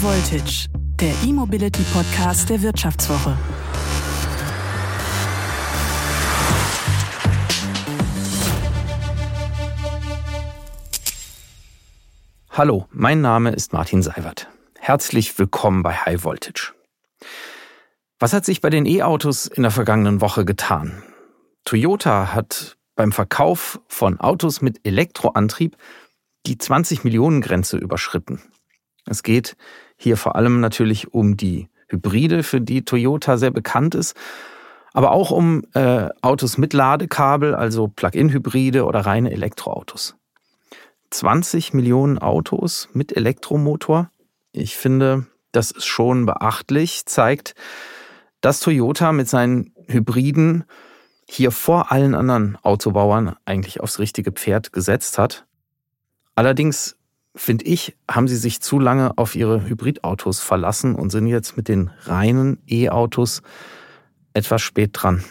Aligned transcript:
Voltage, 0.00 0.68
der 1.00 1.12
E-Mobility 1.26 1.82
Podcast 1.92 2.48
der 2.48 2.62
Wirtschaftswoche. 2.62 3.36
Hallo, 12.50 12.86
mein 12.92 13.20
Name 13.20 13.50
ist 13.50 13.72
Martin 13.72 14.04
Seiwert. 14.04 14.48
Herzlich 14.78 15.36
willkommen 15.36 15.82
bei 15.82 15.94
High 15.94 16.22
Voltage. 16.22 16.74
Was 18.20 18.32
hat 18.32 18.44
sich 18.44 18.60
bei 18.60 18.70
den 18.70 18.86
E-Autos 18.86 19.48
in 19.48 19.64
der 19.64 19.72
vergangenen 19.72 20.20
Woche 20.20 20.44
getan? 20.44 21.02
Toyota 21.64 22.32
hat 22.32 22.76
beim 22.94 23.10
Verkauf 23.10 23.80
von 23.88 24.20
Autos 24.20 24.60
mit 24.60 24.86
Elektroantrieb 24.86 25.76
die 26.46 26.56
20 26.56 27.02
Millionen 27.02 27.40
Grenze 27.40 27.76
überschritten. 27.76 28.40
Es 29.06 29.22
geht 29.22 29.56
hier 29.98 30.16
vor 30.16 30.36
allem 30.36 30.60
natürlich 30.60 31.12
um 31.12 31.36
die 31.36 31.68
Hybride, 31.88 32.42
für 32.42 32.60
die 32.60 32.84
Toyota 32.84 33.36
sehr 33.36 33.50
bekannt 33.50 33.94
ist, 33.94 34.16
aber 34.94 35.10
auch 35.10 35.30
um 35.30 35.64
äh, 35.74 36.08
Autos 36.22 36.56
mit 36.56 36.72
Ladekabel, 36.72 37.54
also 37.54 37.88
Plug-in-Hybride 37.88 38.84
oder 38.84 39.00
reine 39.00 39.30
Elektroautos. 39.32 40.16
20 41.10 41.74
Millionen 41.74 42.18
Autos 42.18 42.88
mit 42.92 43.16
Elektromotor. 43.16 44.10
Ich 44.52 44.76
finde, 44.76 45.26
das 45.52 45.70
ist 45.70 45.86
schon 45.86 46.26
beachtlich, 46.26 47.06
zeigt, 47.06 47.54
dass 48.40 48.60
Toyota 48.60 49.12
mit 49.12 49.28
seinen 49.28 49.72
Hybriden 49.88 50.64
hier 51.28 51.50
vor 51.50 51.90
allen 51.92 52.14
anderen 52.14 52.56
Autobauern 52.62 53.36
eigentlich 53.44 53.80
aufs 53.80 53.98
richtige 53.98 54.32
Pferd 54.32 54.72
gesetzt 54.72 55.18
hat. 55.18 55.46
Allerdings 56.34 56.97
finde 57.38 57.64
ich, 57.66 57.96
haben 58.10 58.28
sie 58.28 58.36
sich 58.36 58.60
zu 58.60 58.78
lange 58.78 59.16
auf 59.16 59.34
ihre 59.34 59.64
Hybridautos 59.68 60.40
verlassen 60.40 60.94
und 60.94 61.10
sind 61.10 61.26
jetzt 61.26 61.56
mit 61.56 61.68
den 61.68 61.90
reinen 62.04 62.58
E-Autos 62.66 63.42
etwas 64.34 64.60
spät 64.60 64.90
dran. 64.92 65.24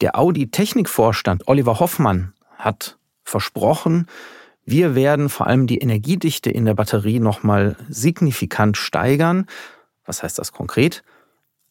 Der 0.00 0.18
Audi-Technikvorstand 0.18 1.46
Oliver 1.46 1.80
Hoffmann 1.80 2.32
hat 2.56 2.98
versprochen, 3.24 4.06
wir 4.64 4.94
werden 4.94 5.28
vor 5.28 5.46
allem 5.46 5.66
die 5.66 5.78
Energiedichte 5.78 6.50
in 6.50 6.64
der 6.64 6.74
Batterie 6.74 7.20
nochmal 7.20 7.76
signifikant 7.88 8.76
steigern. 8.76 9.46
Was 10.04 10.22
heißt 10.22 10.38
das 10.38 10.52
konkret? 10.52 11.02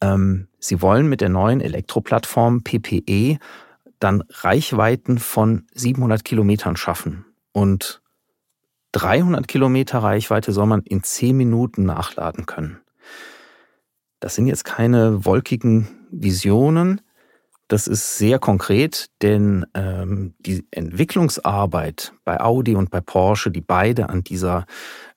Ähm, 0.01 0.47
sie 0.59 0.81
wollen 0.81 1.07
mit 1.07 1.21
der 1.21 1.29
neuen 1.29 1.61
Elektroplattform 1.61 2.63
PPE 2.63 3.37
dann 3.99 4.23
Reichweiten 4.29 5.19
von 5.19 5.67
700 5.73 6.23
Kilometern 6.23 6.75
schaffen. 6.75 7.25
Und 7.51 8.01
300 8.97 9.47
Kilometer 9.47 9.99
Reichweite 9.99 10.51
soll 10.51 10.65
man 10.65 10.81
in 10.81 11.03
10 11.03 11.37
Minuten 11.37 11.83
nachladen 11.83 12.47
können. 12.47 12.79
Das 14.19 14.33
sind 14.33 14.47
jetzt 14.47 14.65
keine 14.65 15.23
wolkigen 15.23 15.87
Visionen. 16.09 17.01
Das 17.67 17.85
ist 17.85 18.17
sehr 18.17 18.39
konkret, 18.39 19.07
denn 19.21 19.67
ähm, 19.75 20.33
die 20.39 20.65
Entwicklungsarbeit 20.71 22.13
bei 22.25 22.39
Audi 22.39 22.75
und 22.75 22.89
bei 22.89 22.99
Porsche, 22.99 23.51
die 23.51 23.61
beide 23.61 24.09
an 24.09 24.23
dieser 24.23 24.65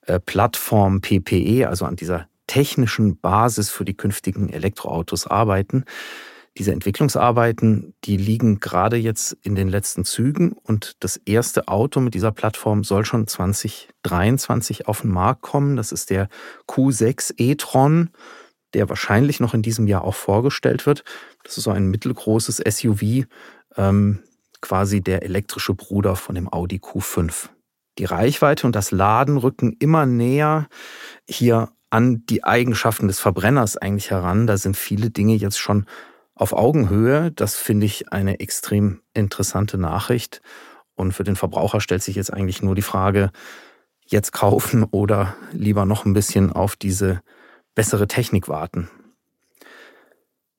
äh, 0.05 0.19
Plattform 0.19 1.01
PPE, 1.01 1.67
also 1.67 1.85
an 1.85 1.95
dieser 1.95 2.27
technischen 2.45 3.17
Basis 3.19 3.71
für 3.71 3.85
die 3.85 3.97
künftigen 3.97 4.49
Elektroautos 4.49 5.25
arbeiten. 5.25 5.85
Diese 6.57 6.73
Entwicklungsarbeiten, 6.73 7.93
die 8.03 8.17
liegen 8.17 8.59
gerade 8.59 8.97
jetzt 8.97 9.37
in 9.41 9.55
den 9.55 9.69
letzten 9.69 10.03
Zügen 10.03 10.51
und 10.51 10.97
das 10.99 11.15
erste 11.15 11.69
Auto 11.69 12.01
mit 12.01 12.13
dieser 12.13 12.33
Plattform 12.33 12.83
soll 12.83 13.05
schon 13.05 13.25
2023 13.25 14.87
auf 14.87 15.01
den 15.01 15.11
Markt 15.11 15.41
kommen. 15.43 15.77
Das 15.77 15.93
ist 15.93 16.09
der 16.09 16.27
Q6 16.67 17.35
e-tron, 17.37 18.09
der 18.73 18.89
wahrscheinlich 18.89 19.39
noch 19.39 19.53
in 19.53 19.61
diesem 19.61 19.87
Jahr 19.87 20.03
auch 20.03 20.15
vorgestellt 20.15 20.85
wird. 20.85 21.05
Das 21.43 21.57
ist 21.57 21.63
so 21.63 21.71
ein 21.71 21.87
mittelgroßes 21.87 22.57
SUV, 22.57 23.25
ähm, 23.77 24.19
quasi 24.59 24.99
der 24.99 25.23
elektrische 25.23 25.73
Bruder 25.73 26.17
von 26.17 26.35
dem 26.35 26.51
Audi 26.51 26.79
Q5. 26.79 27.47
Die 27.97 28.05
Reichweite 28.05 28.67
und 28.67 28.75
das 28.75 28.91
Laden 28.91 29.37
rücken 29.37 29.75
immer 29.79 30.05
näher 30.05 30.67
hier 31.29 31.69
an 31.89 32.25
die 32.25 32.43
Eigenschaften 32.43 33.07
des 33.07 33.19
Verbrenners 33.19 33.77
eigentlich 33.77 34.11
heran. 34.11 34.47
Da 34.47 34.57
sind 34.57 34.75
viele 34.75 35.11
Dinge 35.11 35.35
jetzt 35.35 35.59
schon 35.59 35.85
auf 36.41 36.53
Augenhöhe. 36.53 37.31
Das 37.31 37.55
finde 37.55 37.85
ich 37.85 38.11
eine 38.11 38.39
extrem 38.39 39.01
interessante 39.13 39.77
Nachricht. 39.77 40.41
Und 40.95 41.13
für 41.13 41.23
den 41.23 41.35
Verbraucher 41.35 41.81
stellt 41.81 42.01
sich 42.01 42.15
jetzt 42.15 42.33
eigentlich 42.33 42.63
nur 42.63 42.73
die 42.73 42.81
Frage, 42.81 43.31
jetzt 44.05 44.33
kaufen 44.33 44.83
oder 44.83 45.35
lieber 45.51 45.85
noch 45.85 46.05
ein 46.05 46.13
bisschen 46.13 46.51
auf 46.51 46.75
diese 46.75 47.21
bessere 47.75 48.07
Technik 48.07 48.49
warten. 48.49 48.89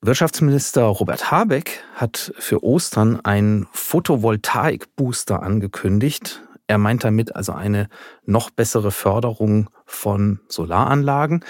Wirtschaftsminister 0.00 0.84
Robert 0.84 1.31
Habeck 1.31 1.82
hat 1.94 2.32
für 2.38 2.62
Ostern 2.64 3.20
einen 3.25 3.69
Photovoltaik-Booster 3.72 5.43
angekündigt. 5.43 6.43
Er 6.66 6.78
meint 6.78 7.04
damit 7.04 7.37
also 7.37 7.53
eine 7.53 7.88
noch 8.25 8.50
bessere 8.50 8.91
Förderung 8.91 9.69
von 9.84 10.41
Solaranlagen. 10.49 11.44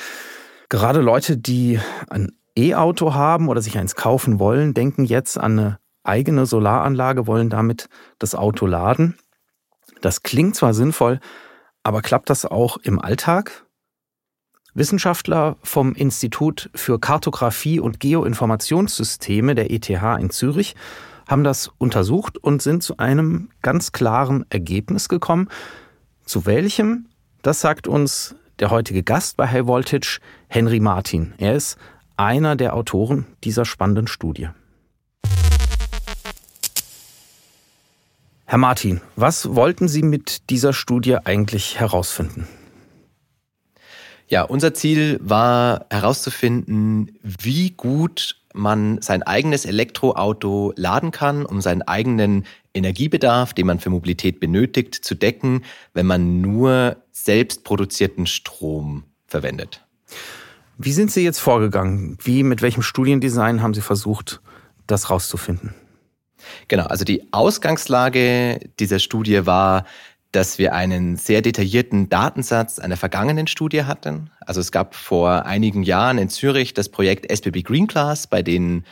Gerade 0.68 1.00
Leute, 1.00 1.36
die 1.36 1.78
ein 2.08 2.32
E-Auto 2.56 3.14
haben 3.14 3.48
oder 3.48 3.62
sich 3.62 3.78
eins 3.78 3.94
kaufen 3.94 4.38
wollen, 4.38 4.74
denken 4.74 5.04
jetzt 5.04 5.38
an 5.38 5.58
eine 5.58 5.78
eigene 6.04 6.46
Solaranlage, 6.46 7.26
wollen 7.26 7.50
damit 7.50 7.88
das 8.18 8.34
Auto 8.34 8.66
laden. 8.66 9.16
Das 10.00 10.22
klingt 10.22 10.56
zwar 10.56 10.74
sinnvoll, 10.74 11.20
aber 11.82 12.02
klappt 12.02 12.30
das 12.30 12.44
auch 12.44 12.76
im 12.78 12.98
Alltag? 12.98 13.64
Wissenschaftler 14.74 15.56
vom 15.62 15.94
Institut 15.94 16.70
für 16.74 16.98
Kartografie 16.98 17.78
und 17.78 18.00
Geoinformationssysteme 18.00 19.54
der 19.54 19.70
ETH 19.70 19.90
in 19.90 20.30
Zürich 20.30 20.74
haben 21.28 21.44
das 21.44 21.70
untersucht 21.78 22.38
und 22.38 22.62
sind 22.62 22.82
zu 22.82 22.96
einem 22.96 23.50
ganz 23.60 23.92
klaren 23.92 24.44
Ergebnis 24.50 25.08
gekommen. 25.08 25.48
Zu 26.24 26.46
welchem? 26.46 27.08
Das 27.42 27.60
sagt 27.60 27.86
uns 27.86 28.34
der 28.60 28.70
heutige 28.70 29.02
Gast 29.02 29.36
bei 29.36 29.48
High 29.48 29.66
Voltage, 29.66 30.20
Henry 30.48 30.80
Martin. 30.80 31.34
Er 31.38 31.54
ist 31.54 31.76
einer 32.16 32.56
der 32.56 32.74
Autoren 32.74 33.26
dieser 33.44 33.64
spannenden 33.64 34.06
Studie. 34.06 34.48
Herr 38.44 38.58
Martin, 38.58 39.00
was 39.16 39.54
wollten 39.54 39.88
Sie 39.88 40.02
mit 40.02 40.50
dieser 40.50 40.72
Studie 40.72 41.16
eigentlich 41.16 41.80
herausfinden? 41.80 42.46
Ja, 44.28 44.42
unser 44.42 44.74
Ziel 44.74 45.18
war 45.22 45.86
herauszufinden, 45.90 47.18
wie 47.22 47.70
gut 47.70 48.36
man 48.54 49.00
sein 49.00 49.22
eigenes 49.22 49.64
Elektroauto 49.64 50.72
laden 50.76 51.10
kann, 51.10 51.46
um 51.46 51.60
seinen 51.60 51.82
eigenen 51.82 52.44
Energiebedarf, 52.74 53.54
den 53.54 53.66
man 53.66 53.78
für 53.78 53.90
Mobilität 53.90 54.40
benötigt, 54.40 54.94
zu 54.94 55.14
decken, 55.14 55.64
wenn 55.94 56.06
man 56.06 56.40
nur 56.40 56.96
selbst 57.10 57.64
produzierten 57.64 58.26
Strom 58.26 59.04
verwendet. 59.26 59.82
Wie 60.84 60.92
sind 60.92 61.12
Sie 61.12 61.22
jetzt 61.22 61.38
vorgegangen? 61.38 62.18
Wie, 62.22 62.42
mit 62.42 62.60
welchem 62.60 62.82
Studiendesign 62.82 63.62
haben 63.62 63.72
Sie 63.72 63.80
versucht, 63.80 64.40
das 64.88 65.10
rauszufinden? 65.10 65.74
Genau, 66.66 66.86
also 66.86 67.04
die 67.04 67.32
Ausgangslage 67.32 68.58
dieser 68.80 68.98
Studie 68.98 69.46
war, 69.46 69.84
dass 70.32 70.58
wir 70.58 70.74
einen 70.74 71.16
sehr 71.16 71.40
detaillierten 71.40 72.08
Datensatz 72.08 72.80
einer 72.80 72.96
vergangenen 72.96 73.46
Studie 73.46 73.84
hatten. 73.84 74.30
Also 74.40 74.60
es 74.60 74.72
gab 74.72 74.96
vor 74.96 75.46
einigen 75.46 75.84
Jahren 75.84 76.18
in 76.18 76.28
Zürich 76.28 76.74
das 76.74 76.88
Projekt 76.88 77.30
SBB 77.30 77.62
Green 77.62 77.86
Class, 77.86 78.26
bei 78.26 78.42
denen 78.42 78.84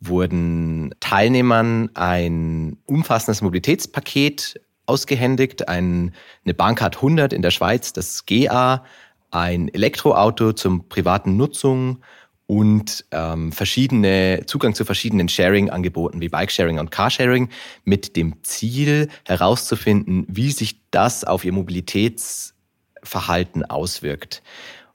wurden 0.00 0.94
Teilnehmern 1.00 1.88
ein 1.94 2.76
umfassendes 2.84 3.40
Mobilitätspaket 3.40 4.60
ausgehändigt, 4.84 5.66
ein, 5.66 6.12
eine 6.44 6.52
Bahncard 6.52 6.96
100 6.96 7.32
in 7.32 7.40
der 7.40 7.52
Schweiz, 7.52 7.94
das 7.94 8.26
GA, 8.26 8.84
ein 9.30 9.68
Elektroauto 9.68 10.52
zum 10.52 10.88
privaten 10.88 11.36
Nutzung 11.36 12.02
und 12.46 13.04
ähm, 13.10 13.52
verschiedene 13.52 14.44
Zugang 14.46 14.74
zu 14.74 14.86
verschiedenen 14.86 15.28
Sharing-Angeboten 15.28 16.22
wie 16.22 16.30
Bike-Sharing 16.30 16.78
und 16.78 16.90
Carsharing 16.90 17.50
mit 17.84 18.16
dem 18.16 18.42
Ziel 18.42 19.10
herauszufinden, 19.26 20.24
wie 20.28 20.50
sich 20.50 20.80
das 20.90 21.24
auf 21.24 21.44
ihr 21.44 21.52
Mobilitätsverhalten 21.52 23.66
auswirkt. 23.66 24.42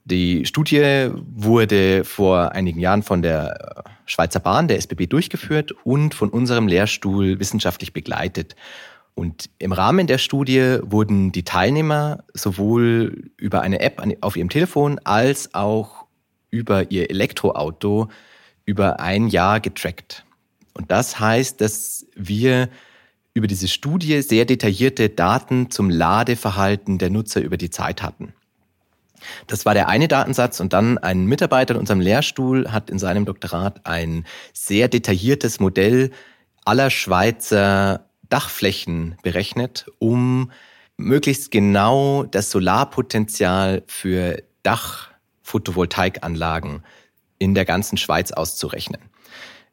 Die 0.04 0.46
Studie 0.46 1.10
wurde 1.14 2.02
vor 2.04 2.50
einigen 2.52 2.80
Jahren 2.80 3.04
von 3.04 3.22
der 3.22 3.84
Schweizer 4.04 4.40
Bahn, 4.40 4.68
der 4.68 4.78
SBB, 4.78 5.06
durchgeführt 5.06 5.72
und 5.84 6.12
von 6.12 6.28
unserem 6.28 6.68
Lehrstuhl 6.68 7.38
wissenschaftlich 7.38 7.92
begleitet. 7.92 8.56
Und 9.14 9.48
im 9.58 9.72
Rahmen 9.72 10.06
der 10.06 10.18
Studie 10.18 10.78
wurden 10.82 11.30
die 11.30 11.44
Teilnehmer 11.44 12.24
sowohl 12.34 13.30
über 13.36 13.62
eine 13.62 13.80
App 13.80 14.02
auf 14.20 14.36
ihrem 14.36 14.48
Telefon 14.48 14.98
als 15.04 15.54
auch 15.54 16.06
über 16.50 16.90
ihr 16.90 17.10
Elektroauto 17.10 18.08
über 18.64 19.00
ein 19.00 19.28
Jahr 19.28 19.60
getrackt. 19.60 20.24
Und 20.72 20.90
das 20.90 21.20
heißt, 21.20 21.60
dass 21.60 22.06
wir 22.14 22.68
über 23.34 23.46
diese 23.46 23.68
Studie 23.68 24.22
sehr 24.22 24.44
detaillierte 24.44 25.08
Daten 25.08 25.70
zum 25.70 25.90
Ladeverhalten 25.90 26.98
der 26.98 27.10
Nutzer 27.10 27.40
über 27.40 27.56
die 27.56 27.70
Zeit 27.70 28.02
hatten. 28.02 28.32
Das 29.46 29.64
war 29.64 29.74
der 29.74 29.88
eine 29.88 30.08
Datensatz 30.08 30.60
und 30.60 30.72
dann 30.72 30.98
ein 30.98 31.26
Mitarbeiter 31.26 31.74
in 31.74 31.80
unserem 31.80 32.00
Lehrstuhl 32.00 32.70
hat 32.70 32.90
in 32.90 32.98
seinem 32.98 33.24
Doktorat 33.24 33.86
ein 33.86 34.24
sehr 34.52 34.88
detailliertes 34.88 35.60
Modell 35.60 36.10
aller 36.64 36.90
Schweizer 36.90 38.08
Dachflächen 38.28 39.16
berechnet, 39.22 39.86
um 39.98 40.50
möglichst 40.96 41.50
genau 41.50 42.22
das 42.24 42.50
Solarpotenzial 42.50 43.82
für 43.86 44.42
Dachphotovoltaikanlagen 44.62 46.82
in 47.38 47.54
der 47.54 47.64
ganzen 47.64 47.96
Schweiz 47.98 48.32
auszurechnen. 48.32 49.00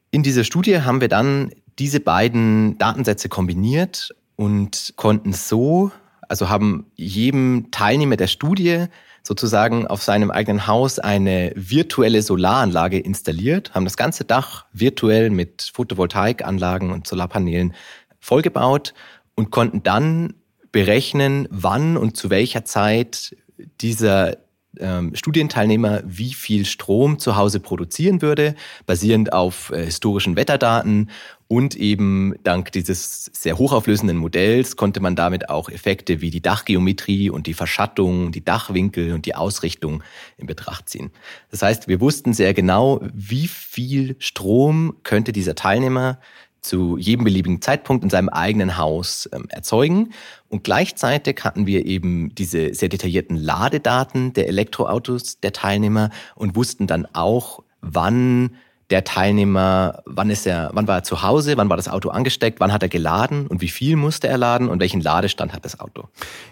In 0.10 0.24
dieser 0.24 0.44
Studie 0.44 0.82
haben 0.82 1.02
wir 1.02 1.08
dann 1.08 1.52
diese 1.80 2.00
beiden 2.00 2.78
Datensätze 2.78 3.30
kombiniert 3.30 4.14
und 4.36 4.94
konnten 4.98 5.34
so, 5.34 5.92
also 6.28 6.50
haben 6.50 6.92
jedem 6.96 7.72
Teilnehmer 7.72 8.18
der 8.18 8.28
Studie 8.28 8.88
sozusagen 9.24 9.88
auf 9.88 10.02
seinem 10.02 10.32
eigenen 10.32 10.68
Haus 10.68 11.00
eine 11.00 11.52
virtuelle 11.56 12.22
Solaranlage 12.22 13.00
installiert, 13.00 13.74
haben 13.74 13.86
das 13.86 13.98
ganze 13.98 14.26
Dach 14.26 14.66
virtuell 14.74 15.30
mit 15.30 15.72
Photovoltaikanlagen 15.74 16.92
und 16.92 17.08
Solarpanelen 17.08 17.74
vollgebaut 18.22 18.94
und 19.36 19.52
konnten 19.52 19.84
dann 19.84 20.36
berechnen, 20.72 21.48
wann 21.52 21.98
und 21.98 22.16
zu 22.16 22.30
welcher 22.30 22.64
Zeit 22.64 23.36
dieser 23.82 24.38
ähm, 24.80 25.14
Studienteilnehmer 25.16 26.02
wie 26.06 26.34
viel 26.34 26.66
Strom 26.66 27.20
zu 27.20 27.36
Hause 27.36 27.60
produzieren 27.60 28.22
würde, 28.22 28.56
basierend 28.86 29.34
auf 29.34 29.72
äh, 29.72 29.84
historischen 29.84 30.38
Wetterdaten 30.38 31.10
und 31.48 31.76
eben 31.76 32.36
dank 32.44 32.72
dieses 32.72 33.26
sehr 33.26 33.58
hochauflösenden 33.58 34.16
Modells 34.16 34.78
konnte 34.78 35.02
man 35.02 35.18
damit 35.18 35.50
auch 35.50 35.68
Effekte 35.68 36.22
wie 36.22 36.30
die 36.30 36.42
Dachgeometrie 36.42 37.30
und 37.30 37.48
die 37.48 37.54
Verschattung, 37.54 38.32
die 38.32 38.46
Dachwinkel 38.46 39.12
und 39.12 39.26
die 39.26 39.36
Ausrichtung 39.36 40.02
in 40.38 40.48
Betracht 40.48 40.88
ziehen. 40.88 41.12
Das 41.50 41.62
heißt, 41.62 41.90
wir 41.90 42.00
wussten 42.00 42.34
sehr 42.34 42.54
genau, 42.54 43.02
wie 43.14 43.50
viel 43.50 44.16
Strom 44.20 44.96
könnte 45.04 45.34
dieser 45.34 45.56
Teilnehmer 45.56 46.20
zu 46.62 46.98
jedem 46.98 47.26
beliebigen 47.26 47.62
Zeitpunkt 47.62 48.04
in 48.04 48.10
seinem 48.10 48.30
eigenen 48.30 48.78
Haus 48.78 49.30
ähm, 49.34 49.46
erzeugen. 49.50 50.14
Und 50.50 50.64
gleichzeitig 50.64 51.44
hatten 51.44 51.66
wir 51.66 51.86
eben 51.86 52.34
diese 52.36 52.74
sehr 52.74 52.90
detaillierten 52.90 53.36
Ladedaten 53.36 54.34
der 54.34 54.48
Elektroautos 54.48 55.40
der 55.40 55.54
Teilnehmer 55.54 56.12
und 56.36 56.56
wussten 56.56 56.88
dann 56.88 57.08
auch, 57.14 57.64
wann 57.82 58.52
der 58.92 59.04
Teilnehmer, 59.04 60.04
wann 60.06 60.30
ist 60.30 60.46
er, 60.46 60.70
wann 60.74 60.88
war 60.88 60.98
er 60.98 61.04
zu 61.04 61.24
Hause, 61.24 61.56
wann 61.56 61.70
war 61.70 61.78
das 61.78 61.88
Auto 61.88 62.10
angesteckt, 62.10 62.60
wann 62.60 62.74
hat 62.74 62.84
er 62.84 62.90
geladen 62.90 63.48
und 63.48 63.62
wie 63.62 63.70
viel 63.70 63.96
musste 63.96 64.28
er 64.28 64.38
laden 64.38 64.68
und 64.68 64.80
welchen 64.82 65.02
Ladestand 65.02 65.54
hat 65.54 65.64
das 65.66 65.80
Auto. 65.80 66.10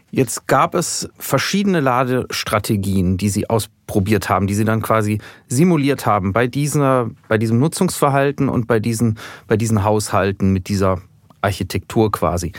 Jetzt 0.10 0.48
gab 0.48 0.74
es 0.74 1.10
verschiedene 1.18 1.82
Ladestrategien, 1.82 3.18
die 3.18 3.30
Sie 3.30 3.50
ausprobiert 3.50 4.30
haben, 4.30 4.48
die 4.48 4.56
Sie 4.56 4.66
dann 4.66 4.82
quasi 4.82 5.20
simuliert 5.48 6.06
haben 6.06 6.34
bei 6.34 6.48
dieser, 6.48 7.12
bei 7.28 7.38
diesem 7.38 7.60
Nutzungsverhalten 7.60 8.50
und 8.50 8.68
bei 8.68 8.80
diesen, 8.80 9.20
bei 9.48 9.58
diesen 9.58 9.84
Haushalten 9.84 10.52
mit 10.52 10.70
dieser 10.70 11.02
Architektur 11.42 12.12
quasi. 12.12 12.54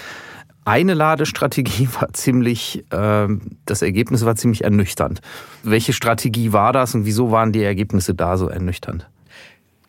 Eine 0.67 0.93
Ladestrategie 0.94 1.88
war 2.00 2.12
ziemlich, 2.12 2.85
äh, 2.91 3.29
das 3.65 3.82
Ergebnis 3.82 4.27
war 4.27 4.37
ziemlich 4.37 4.62
ernüchternd. 4.62 5.23
Welche 5.62 5.94
Strategie 5.94 6.53
war 6.53 6.75
das 6.75 6.94
und 6.94 7.06
wieso 7.06 7.31
waren 7.31 7.53
die 7.53 7.62
Ergebnisse 7.62 8.15
da 8.15 8.37
so 8.37 8.49
ernüchternd? 8.49 9.09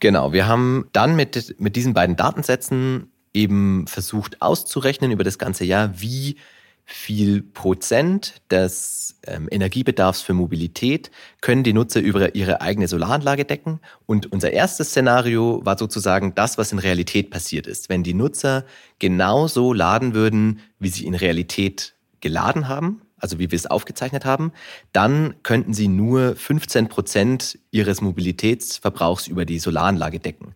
Genau, 0.02 0.34
wir 0.34 0.48
haben 0.48 0.90
dann 0.94 1.16
mit, 1.16 1.56
mit 1.60 1.76
diesen 1.76 1.94
beiden 1.94 2.16
Datensätzen 2.16 3.12
eben 3.36 3.86
versucht 3.88 4.42
auszurechnen 4.42 5.12
über 5.12 5.24
das 5.24 5.38
ganze 5.38 5.64
Jahr, 5.64 6.02
wie 6.02 6.38
viel 6.86 7.44
Prozent 7.44 8.42
des 8.50 9.20
ähm, 9.28 9.48
Energiebedarfs 9.52 10.24
für 10.24 10.34
Mobilität 10.34 11.12
können 11.40 11.64
die 11.64 11.72
Nutzer 11.72 12.02
über 12.02 12.34
ihre 12.34 12.62
eigene 12.62 12.88
Solaranlage 12.88 13.46
decken. 13.46 13.80
Und 14.08 14.32
unser 14.32 14.52
erstes 14.52 14.90
Szenario 14.90 15.62
war 15.64 15.78
sozusagen 15.78 16.34
das, 16.34 16.58
was 16.58 16.72
in 16.72 16.80
Realität 16.80 17.30
passiert 17.30 17.68
ist. 17.68 17.88
Wenn 17.88 18.02
die 18.02 18.16
Nutzer 18.16 18.66
genauso 18.98 19.72
laden 19.72 20.16
würden, 20.16 20.62
wie 20.80 20.90
sie 20.90 21.06
in 21.06 21.14
Realität 21.14 21.94
geladen 22.22 22.68
haben, 22.68 23.04
also 23.22 23.40
wie 23.40 23.52
wir 23.52 23.56
es 23.56 23.68
aufgezeichnet 23.68 24.26
haben, 24.26 24.52
dann 24.94 25.36
könnten 25.44 25.74
sie 25.74 25.88
nur 25.88 26.36
15 26.36 26.90
Prozent 26.90 27.60
ihres 27.72 28.02
Mobilitätsverbrauchs 28.02 29.28
über 29.28 29.46
die 29.46 29.60
Solaranlage 29.60 30.20
decken. 30.20 30.56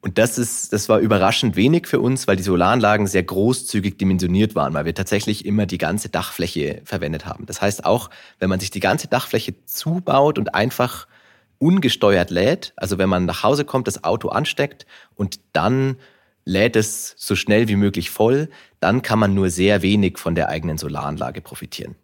Und 0.00 0.16
das 0.18 0.38
ist, 0.38 0.72
das 0.72 0.88
war 0.88 1.00
überraschend 1.00 1.56
wenig 1.56 1.88
für 1.88 1.98
uns, 1.98 2.28
weil 2.28 2.36
die 2.36 2.44
Solaranlagen 2.44 3.08
sehr 3.08 3.24
großzügig 3.24 3.98
dimensioniert 3.98 4.54
waren, 4.54 4.72
weil 4.72 4.84
wir 4.84 4.94
tatsächlich 4.94 5.44
immer 5.44 5.66
die 5.66 5.78
ganze 5.78 6.08
Dachfläche 6.08 6.82
verwendet 6.84 7.26
haben. 7.26 7.46
Das 7.46 7.60
heißt 7.60 7.84
auch, 7.84 8.08
wenn 8.38 8.48
man 8.48 8.60
sich 8.60 8.70
die 8.70 8.80
ganze 8.80 9.08
Dachfläche 9.08 9.54
zubaut 9.64 10.38
und 10.38 10.54
einfach 10.54 11.08
ungesteuert 11.58 12.30
lädt, 12.30 12.72
also 12.76 12.98
wenn 12.98 13.08
man 13.08 13.24
nach 13.24 13.42
Hause 13.42 13.64
kommt, 13.64 13.88
das 13.88 14.04
Auto 14.04 14.28
ansteckt 14.28 14.86
und 15.16 15.40
dann 15.52 15.96
lädt 16.48 16.76
es 16.76 17.14
so 17.16 17.36
schnell 17.36 17.68
wie 17.68 17.76
möglich 17.76 18.10
voll, 18.10 18.48
dann 18.80 19.02
kann 19.02 19.18
man 19.18 19.34
nur 19.34 19.50
sehr 19.50 19.82
wenig 19.82 20.18
von 20.18 20.34
der 20.34 20.48
eigenen 20.48 20.78
Solaranlage 20.78 21.42
profitieren. 21.42 21.94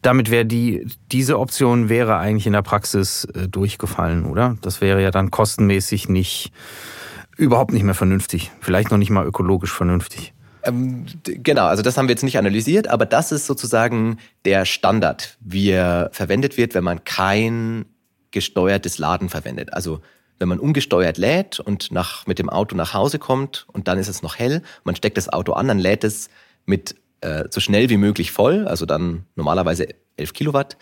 Damit 0.00 0.30
wäre 0.30 0.46
die, 0.46 0.86
diese 1.12 1.38
Option 1.38 1.90
wäre 1.90 2.16
eigentlich 2.16 2.46
in 2.46 2.54
der 2.54 2.62
Praxis 2.62 3.26
äh, 3.26 3.46
durchgefallen, 3.46 4.24
oder? 4.24 4.56
Das 4.62 4.80
wäre 4.80 5.02
ja 5.02 5.10
dann 5.10 5.30
kostenmäßig 5.30 6.08
nicht, 6.08 6.52
überhaupt 7.36 7.72
nicht 7.72 7.82
mehr 7.82 7.94
vernünftig. 7.94 8.50
Vielleicht 8.60 8.90
noch 8.90 8.98
nicht 8.98 9.10
mal 9.10 9.26
ökologisch 9.26 9.72
vernünftig. 9.72 10.32
Ähm, 10.64 11.04
genau, 11.22 11.66
also 11.66 11.82
das 11.82 11.98
haben 11.98 12.08
wir 12.08 12.14
jetzt 12.14 12.24
nicht 12.24 12.38
analysiert, 12.38 12.88
aber 12.88 13.04
das 13.04 13.30
ist 13.30 13.46
sozusagen 13.46 14.18
der 14.46 14.64
Standard, 14.64 15.36
wie 15.40 15.68
er 15.68 16.08
verwendet 16.12 16.56
wird, 16.56 16.74
wenn 16.74 16.84
man 16.84 17.04
kein 17.04 17.84
gesteuertes 18.30 18.98
Laden 18.98 19.28
verwendet. 19.28 19.74
Also 19.74 20.00
wenn 20.38 20.48
man 20.48 20.60
ungesteuert 20.60 21.18
lädt 21.18 21.60
und 21.60 21.90
nach, 21.90 22.26
mit 22.26 22.38
dem 22.38 22.48
Auto 22.48 22.76
nach 22.76 22.94
Hause 22.94 23.18
kommt 23.18 23.66
und 23.72 23.88
dann 23.88 23.98
ist 23.98 24.08
es 24.08 24.22
noch 24.22 24.38
hell, 24.38 24.62
man 24.84 24.96
steckt 24.96 25.16
das 25.16 25.28
Auto 25.32 25.52
an, 25.52 25.68
dann 25.68 25.78
lädt 25.78 26.04
es 26.04 26.28
mit 26.64 26.94
äh, 27.20 27.44
so 27.50 27.60
schnell 27.60 27.90
wie 27.90 27.96
möglich 27.96 28.30
voll, 28.30 28.66
also 28.68 28.86
dann 28.86 29.24
normalerweise 29.34 29.88
11 30.16 30.32
Kilowatt. 30.32 30.76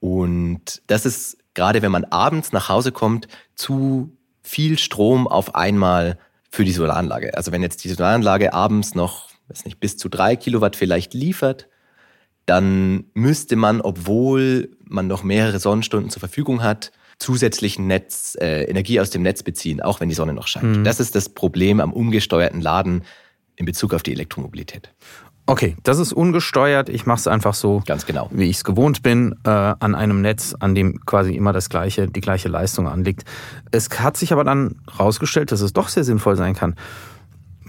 Und 0.00 0.82
das 0.86 1.06
ist 1.06 1.38
gerade, 1.54 1.82
wenn 1.82 1.92
man 1.92 2.04
abends 2.06 2.52
nach 2.52 2.68
Hause 2.68 2.92
kommt, 2.92 3.28
zu 3.54 4.16
viel 4.42 4.78
Strom 4.78 5.28
auf 5.28 5.54
einmal 5.54 6.18
für 6.50 6.64
die 6.64 6.72
Solaranlage. 6.72 7.36
Also 7.36 7.52
wenn 7.52 7.62
jetzt 7.62 7.84
die 7.84 7.90
Solaranlage 7.90 8.52
abends 8.52 8.94
noch, 8.94 9.28
weiß 9.48 9.64
nicht, 9.64 9.78
bis 9.78 9.96
zu 9.96 10.08
drei 10.08 10.36
Kilowatt 10.36 10.74
vielleicht 10.74 11.14
liefert, 11.14 11.68
dann 12.46 13.04
müsste 13.14 13.54
man, 13.54 13.80
obwohl 13.80 14.76
man 14.84 15.06
noch 15.06 15.22
mehrere 15.22 15.60
Sonnenstunden 15.60 16.10
zur 16.10 16.20
Verfügung 16.20 16.62
hat, 16.62 16.90
zusätzlichen 17.20 17.86
Netz, 17.86 18.36
äh, 18.40 18.64
Energie 18.64 18.98
aus 18.98 19.10
dem 19.10 19.22
Netz 19.22 19.42
beziehen, 19.42 19.80
auch 19.80 20.00
wenn 20.00 20.08
die 20.08 20.14
Sonne 20.14 20.32
noch 20.32 20.48
scheint. 20.48 20.78
Mhm. 20.78 20.84
Das 20.84 20.98
ist 20.98 21.14
das 21.14 21.28
Problem 21.28 21.80
am 21.80 21.92
ungesteuerten 21.92 22.60
Laden 22.60 23.04
in 23.56 23.66
Bezug 23.66 23.94
auf 23.94 24.02
die 24.02 24.12
Elektromobilität. 24.12 24.90
Okay, 25.46 25.76
das 25.82 25.98
ist 25.98 26.12
ungesteuert. 26.12 26.88
Ich 26.88 27.06
mache 27.06 27.18
es 27.18 27.26
einfach 27.26 27.54
so, 27.54 27.82
ganz 27.84 28.06
genau, 28.06 28.28
wie 28.32 28.44
ich 28.44 28.58
es 28.58 28.64
gewohnt 28.64 29.02
bin, 29.02 29.34
äh, 29.44 29.50
an 29.50 29.94
einem 29.94 30.22
Netz, 30.22 30.54
an 30.58 30.74
dem 30.74 31.04
quasi 31.04 31.34
immer 31.34 31.52
das 31.52 31.68
gleiche, 31.68 32.06
die 32.06 32.20
gleiche 32.20 32.48
Leistung 32.48 32.86
anliegt. 32.88 33.24
Es 33.70 33.88
hat 33.98 34.16
sich 34.16 34.32
aber 34.32 34.44
dann 34.44 34.76
herausgestellt, 34.90 35.50
dass 35.50 35.60
es 35.60 35.72
doch 35.72 35.88
sehr 35.88 36.04
sinnvoll 36.04 36.36
sein 36.36 36.54
kann. 36.54 36.76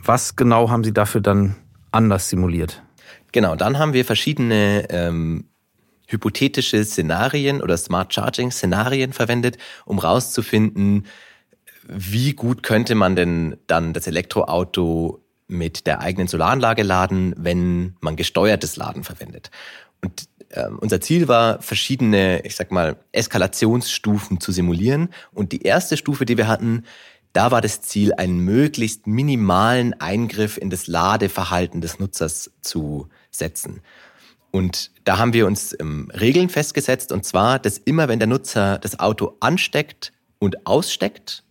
Was 0.03 0.36
genau 0.36 0.70
haben 0.70 0.84
Sie 0.84 0.93
dafür 0.93 1.22
dann 1.22 1.55
anders 1.91 2.29
simuliert? 2.29 2.84
Genau, 3.31 3.55
dann 3.55 3.79
haben 3.79 3.93
wir 3.93 4.05
verschiedene 4.05 4.86
ähm, 4.89 5.46
hypothetische 6.12 6.84
Szenarien 6.84 7.62
oder 7.62 7.77
Smart 7.77 8.13
Charging 8.13 8.51
Szenarien 8.51 9.13
verwendet, 9.13 9.58
um 9.86 10.00
rauszufinden, 10.00 11.06
wie 11.88 12.34
gut 12.34 12.63
könnte 12.63 12.96
man 12.96 13.15
denn 13.15 13.58
dann 13.68 13.94
das 13.94 14.08
Elektroauto 14.08 15.24
mit 15.48 15.88
der 15.88 16.00
eigenen 16.00 16.27
Solaranlage 16.27 16.84
laden, 16.84 17.34
wenn 17.38 17.96
man 18.00 18.15
gesteuertes 18.15 18.77
Laden 18.77 19.03
verwendet. 19.03 19.51
Und 20.01 20.30
äh, 20.50 20.68
unser 20.68 21.01
Ziel 21.01 21.27
war, 21.27 21.62
verschiedene, 21.62 22.41
ich 22.46 22.56
sag 22.56 22.72
mal, 22.72 22.98
Eskalationsstufen 23.12 24.39
zu 24.39 24.51
simulieren. 24.51 25.10
Und 25.34 25.51
die 25.51 25.63
erste 25.63 25.98
Stufe, 25.98 26.25
die 26.25 26.38
wir 26.38 26.48
hatten, 26.48 26.86
da 27.34 27.51
war 27.51 27.62
das 27.62 27.82
Ziel, 27.82 28.13
einen 28.13 28.39
möglichst 28.39 29.08
minimalen 29.08 30.00
Eingriff 30.00 30.58
in 30.58 30.70
das 30.70 30.88
Ladeverhalten 30.88 31.82
des 31.82 32.00
Nutzers 32.00 32.51
zu 32.62 33.08
setzen. 33.30 33.82
Und 34.51 34.91
da 35.05 35.17
haben 35.17 35.34
wir 35.34 35.48
uns 35.48 35.75
ähm, 35.79 36.12
Regeln 36.13 36.50
festgesetzt, 36.50 37.12
und 37.12 37.25
zwar, 37.25 37.58
dass 37.58 37.77
immer, 37.77 38.08
wenn 38.08 38.20
der 38.20 38.27
Nutzer 38.27 38.77
das 38.77 39.00
Auto 39.00 39.38
ansteckt 39.39 40.12
und 40.39 40.67
aussteckt, 40.67 41.43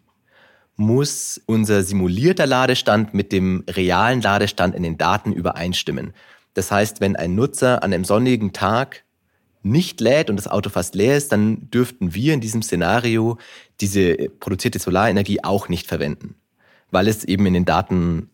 muss 0.76 1.40
unser 1.46 1.82
simulierter 1.82 2.46
Ladestand 2.46 3.12
mit 3.12 3.32
dem 3.32 3.64
realen 3.68 4.22
Ladestand 4.22 4.74
in 4.74 4.82
den 4.82 4.96
Daten 4.96 5.32
übereinstimmen. 5.32 6.14
Das 6.54 6.70
heißt, 6.70 7.00
wenn 7.00 7.16
ein 7.16 7.34
Nutzer 7.34 7.82
an 7.82 7.92
einem 7.92 8.04
sonnigen 8.04 8.52
Tag 8.52 9.04
nicht 9.62 10.00
lädt 10.00 10.30
und 10.30 10.36
das 10.36 10.48
Auto 10.48 10.70
fast 10.70 10.94
leer 10.94 11.16
ist, 11.16 11.32
dann 11.32 11.70
dürften 11.70 12.14
wir 12.14 12.32
in 12.32 12.40
diesem 12.40 12.62
Szenario 12.62 13.38
diese 13.80 14.14
produzierte 14.40 14.78
Solarenergie 14.78 15.44
auch 15.44 15.68
nicht 15.68 15.86
verwenden, 15.86 16.34
weil 16.90 17.08
es 17.08 17.24
eben 17.24 17.44
in 17.44 17.52
den 17.52 17.64
Daten 17.66 18.29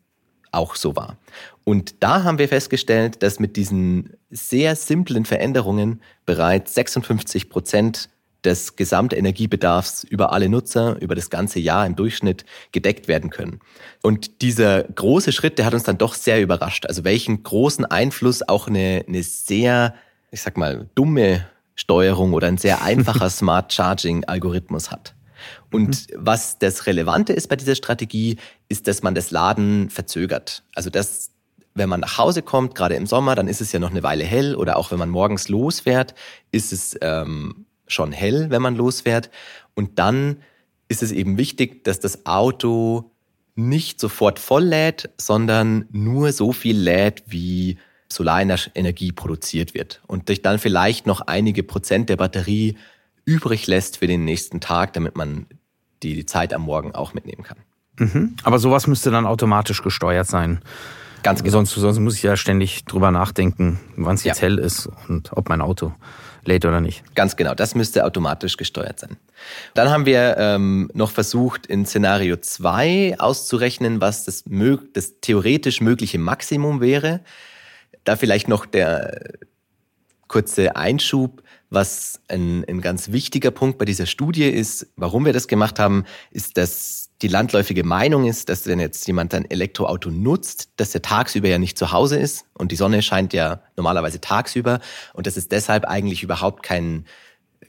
auch 0.57 0.75
so 0.75 0.97
war. 0.97 1.19
Und 1.65 2.03
da 2.03 2.23
haben 2.23 2.39
wir 2.39 2.49
festgestellt, 2.49 3.23
dass 3.23 3.41
mit 3.41 3.57
diesen 3.57 4.15
sehr 4.31 4.77
simplen 4.77 5.25
Veränderungen 5.25 6.01
bereits 6.25 6.75
56 6.75 7.51
Prozent 7.51 8.09
des 8.47 8.77
Gesamtenergiebedarfs 8.77 10.05
über 10.05 10.33
alle 10.33 10.49
Nutzer 10.49 11.01
über 11.03 11.17
das 11.17 11.31
ganze 11.31 11.59
Jahr 11.59 11.85
im 11.85 11.97
Durchschnitt 11.97 12.45
gedeckt 12.71 13.09
werden 13.09 13.31
können. 13.31 13.61
Und 14.03 14.41
dieser 14.41 14.85
große 14.85 15.33
Schritt, 15.33 15.59
der 15.59 15.67
hat 15.67 15.75
uns 15.75 15.83
dann 15.83 15.99
doch 15.99 16.15
sehr 16.15 16.41
überrascht. 16.41 16.87
Also 16.87 17.03
welchen 17.03 17.43
großen 17.43 17.85
Einfluss 17.85 18.49
auch 18.49 18.69
eine, 18.69 19.05
eine 19.07 19.25
sehr, 19.25 19.95
ich 20.31 20.43
sag 20.43 20.57
mal, 20.57 20.89
dumme 20.95 21.47
Steuerung 21.75 22.33
oder 22.33 22.47
ein 22.47 22.59
sehr 22.59 22.83
einfacher 22.85 23.29
Smart 23.29 23.73
Charging 23.73 24.25
Algorithmus 24.25 24.93
hat. 24.93 25.16
Und 25.73 26.11
mhm. 26.11 26.17
was 26.17 26.59
das 26.59 26.87
Relevante 26.87 27.33
ist 27.33 27.49
bei 27.49 27.57
dieser 27.57 27.75
Strategie, 27.75 28.37
ist, 28.69 28.87
dass 28.87 29.03
man 29.03 29.15
das 29.15 29.31
Laden 29.31 29.91
verzögert. 29.91 30.63
Also 30.75 30.91
dass, 30.91 31.31
wenn 31.75 31.89
man 31.89 32.01
nach 32.01 32.19
Hause 32.19 32.43
kommt, 32.43 32.75
gerade 32.75 32.95
im 32.95 33.07
Sommer, 33.07 33.35
dann 33.35 33.49
ist 33.49 33.61
es 33.61 33.73
ja 33.73 33.79
noch 33.79 33.91
eine 33.91 34.03
Weile 34.03 34.25
hell 34.25 34.55
oder 34.55 34.77
auch 34.77 34.91
wenn 34.91 34.99
man 34.99 35.11
morgens 35.11 35.49
losfährt, 35.49 36.15
ist 36.53 36.73
es 36.73 36.97
ähm, 37.01 37.67
schon 37.87 38.13
hell, 38.13 38.51
wenn 38.51 38.63
man 38.63 38.77
losfährt. 38.77 39.31
Und 39.75 39.99
dann 39.99 40.39
ist 40.89 41.03
es 41.03 41.13
eben 41.13 41.37
wichtig, 41.37 41.85
dass 41.85 42.01
das 42.01 42.27
Auto 42.27 43.11
nicht 43.57 44.01
sofort 44.01 44.39
voll 44.39 44.65
lädt, 44.65 45.11
sondern 45.19 45.87
nur 45.91 46.33
so 46.33 46.53
viel 46.53 46.79
lädt, 46.79 47.25
wie 47.27 47.79
Solarenergie 48.09 49.13
produziert 49.13 49.75
wird 49.75 50.01
und 50.07 50.29
sich 50.29 50.43
dann 50.43 50.59
vielleicht 50.59 51.07
noch 51.07 51.23
einige 51.23 51.63
Prozent 51.63 52.09
der 52.09 52.17
Batterie 52.17 52.77
übrig 53.27 53.67
lässt 53.67 53.99
für 53.99 54.07
den 54.07 54.25
nächsten 54.25 54.61
Tag, 54.61 54.95
damit 54.95 55.17
man 55.17 55.47
die 56.03 56.25
Zeit 56.25 56.55
am 56.55 56.63
Morgen 56.63 56.95
auch 56.95 57.13
mitnehmen 57.13 57.43
kann. 57.43 57.59
Mhm. 57.99 58.37
Aber 58.43 58.59
sowas 58.59 58.87
müsste 58.87 59.11
dann 59.11 59.27
automatisch 59.27 59.83
gesteuert 59.83 60.27
sein. 60.27 60.61
Ganz 61.23 61.43
genau. 61.43 61.53
Sonst, 61.53 61.75
sonst 61.75 61.99
muss 61.99 62.15
ich 62.17 62.23
ja 62.23 62.37
ständig 62.37 62.85
drüber 62.85 63.11
nachdenken, 63.11 63.81
wann 63.97 64.15
es 64.15 64.25
jetzt 64.25 64.39
ja. 64.39 64.43
hell 64.43 64.59
ist 64.59 64.89
und 65.09 65.33
ob 65.33 65.49
mein 65.49 65.61
Auto 65.61 65.93
lädt 66.45 66.65
oder 66.65 66.81
nicht. 66.81 67.03
Ganz 67.17 67.35
genau, 67.35 67.55
das 67.55 67.75
müsste 67.75 68.05
automatisch 68.05 68.57
gesteuert 68.57 69.01
sein. 69.01 69.17
Dann 69.75 69.91
haben 69.91 70.07
wir 70.07 70.37
ähm, 70.39 70.89
noch 70.95 71.11
versucht, 71.11 71.67
in 71.67 71.85
Szenario 71.85 72.37
2 72.37 73.17
auszurechnen, 73.19 74.01
was 74.01 74.25
das, 74.25 74.45
das 74.93 75.21
theoretisch 75.21 75.81
mögliche 75.81 76.19
Maximum 76.19 76.81
wäre. 76.81 77.21
Da 78.05 78.15
vielleicht 78.15 78.47
noch 78.47 78.67
der 78.67 79.21
kurze 80.29 80.77
Einschub. 80.77 81.43
Was 81.69 82.21
ein, 82.29 82.65
ein 82.69 82.81
ganz 82.81 83.11
wichtiger 83.11 83.51
Punkt 83.51 83.79
bei 83.79 83.85
dieser 83.85 84.07
Studie 84.07 84.49
ist, 84.49 84.87
warum 84.97 85.25
wir 85.25 85.33
das 85.33 85.49
gemacht 85.49 85.79
haben, 85.79 86.05
ist, 86.31 86.57
dass 86.57 87.11
die 87.23 87.29
landläufige 87.29 87.83
Meinung 87.83 88.27
ist, 88.27 88.49
dass 88.49 88.67
wenn 88.67 88.79
jetzt 88.79 89.07
jemand 89.07 89.35
ein 89.35 89.51
Elektroauto 89.51 90.11
nutzt, 90.11 90.71
dass 90.77 90.95
er 90.95 91.03
tagsüber 91.03 91.49
ja 91.49 91.59
nicht 91.59 91.79
zu 91.79 91.93
Hause 91.93 92.19
ist 92.19 92.45
und 92.55 92.73
die 92.73 92.77
Sonne 92.77 93.03
scheint 93.03 93.33
ja 93.33 93.63
normalerweise 93.77 94.21
tagsüber 94.21 94.81
und 95.15 95.27
dass 95.27 95.37
es 95.37 95.49
deshalb 95.49 95.87
eigentlich 95.87 96.23
überhaupt 96.23 96.63
kein, 96.63 97.07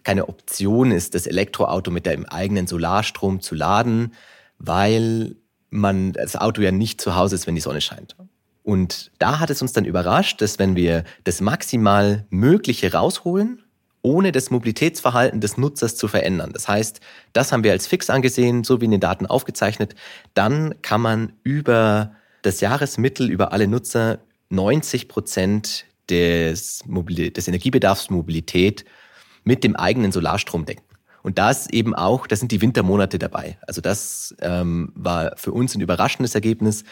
keine 0.03 0.27
Option 0.27 0.91
ist, 0.91 1.15
das 1.15 1.27
Elektroauto 1.27 1.91
mit 1.91 2.05
dem 2.05 2.25
eigenen 2.25 2.67
Solarstrom 2.67 3.39
zu 3.41 3.55
laden, 3.55 4.13
weil 4.59 5.37
man 5.69 6.13
das 6.13 6.35
Auto 6.35 6.61
ja 6.61 6.71
nicht 6.71 7.01
zu 7.01 7.15
Hause 7.15 7.35
ist, 7.35 7.47
wenn 7.47 7.55
die 7.55 7.61
Sonne 7.61 7.81
scheint. 7.81 8.15
Und 8.63 9.11
da 9.17 9.39
hat 9.39 9.49
es 9.49 9.61
uns 9.61 9.71
dann 9.71 9.85
überrascht, 9.85 10.41
dass 10.41 10.59
wenn 10.59 10.75
wir 10.75 11.05
das 11.23 11.39
maximal 11.39 12.25
Mögliche 12.29 12.91
rausholen, 12.91 13.63
ohne 14.07 14.31
das 14.31 14.49
Mobilitätsverhalten 14.51 15.41
des 15.41 15.57
Nutzers 15.57 15.97
zu 15.97 16.07
verändern. 16.07 16.51
Das 16.53 16.69
heißt, 16.69 17.01
das 17.33 17.51
haben 17.51 17.65
wir 17.65 17.73
als 17.73 17.87
fix 17.87 18.09
angesehen, 18.09 18.63
so 18.63 18.79
wie 18.79 18.85
in 18.85 18.91
den 18.91 19.01
Daten 19.01 19.25
aufgezeichnet. 19.25 19.95
Dann 20.33 20.81
kann 20.81 21.01
man 21.01 21.33
über 21.43 22.15
das 22.41 22.61
Jahresmittel, 22.61 23.29
über 23.29 23.51
alle 23.51 23.67
Nutzer 23.67 24.19
90 24.49 25.09
Prozent 25.09 25.85
des, 26.09 26.83
des 26.87 27.47
Energiebedarfs 27.49 28.09
Mobilität 28.09 28.85
mit 29.43 29.65
dem 29.65 29.75
eigenen 29.75 30.13
Solarstrom 30.13 30.65
decken. 30.65 30.83
Und 31.21 31.37
das 31.37 31.69
eben 31.69 31.93
auch, 31.93 32.27
das 32.27 32.39
sind 32.39 32.53
die 32.53 32.61
Wintermonate 32.61 33.19
dabei. 33.19 33.57
Also 33.67 33.81
das 33.81 34.33
ähm, 34.39 34.93
war 34.95 35.33
für 35.35 35.51
uns 35.51 35.75
ein 35.75 35.81
überraschendes 35.81 36.33
Ergebnis, 36.33 36.85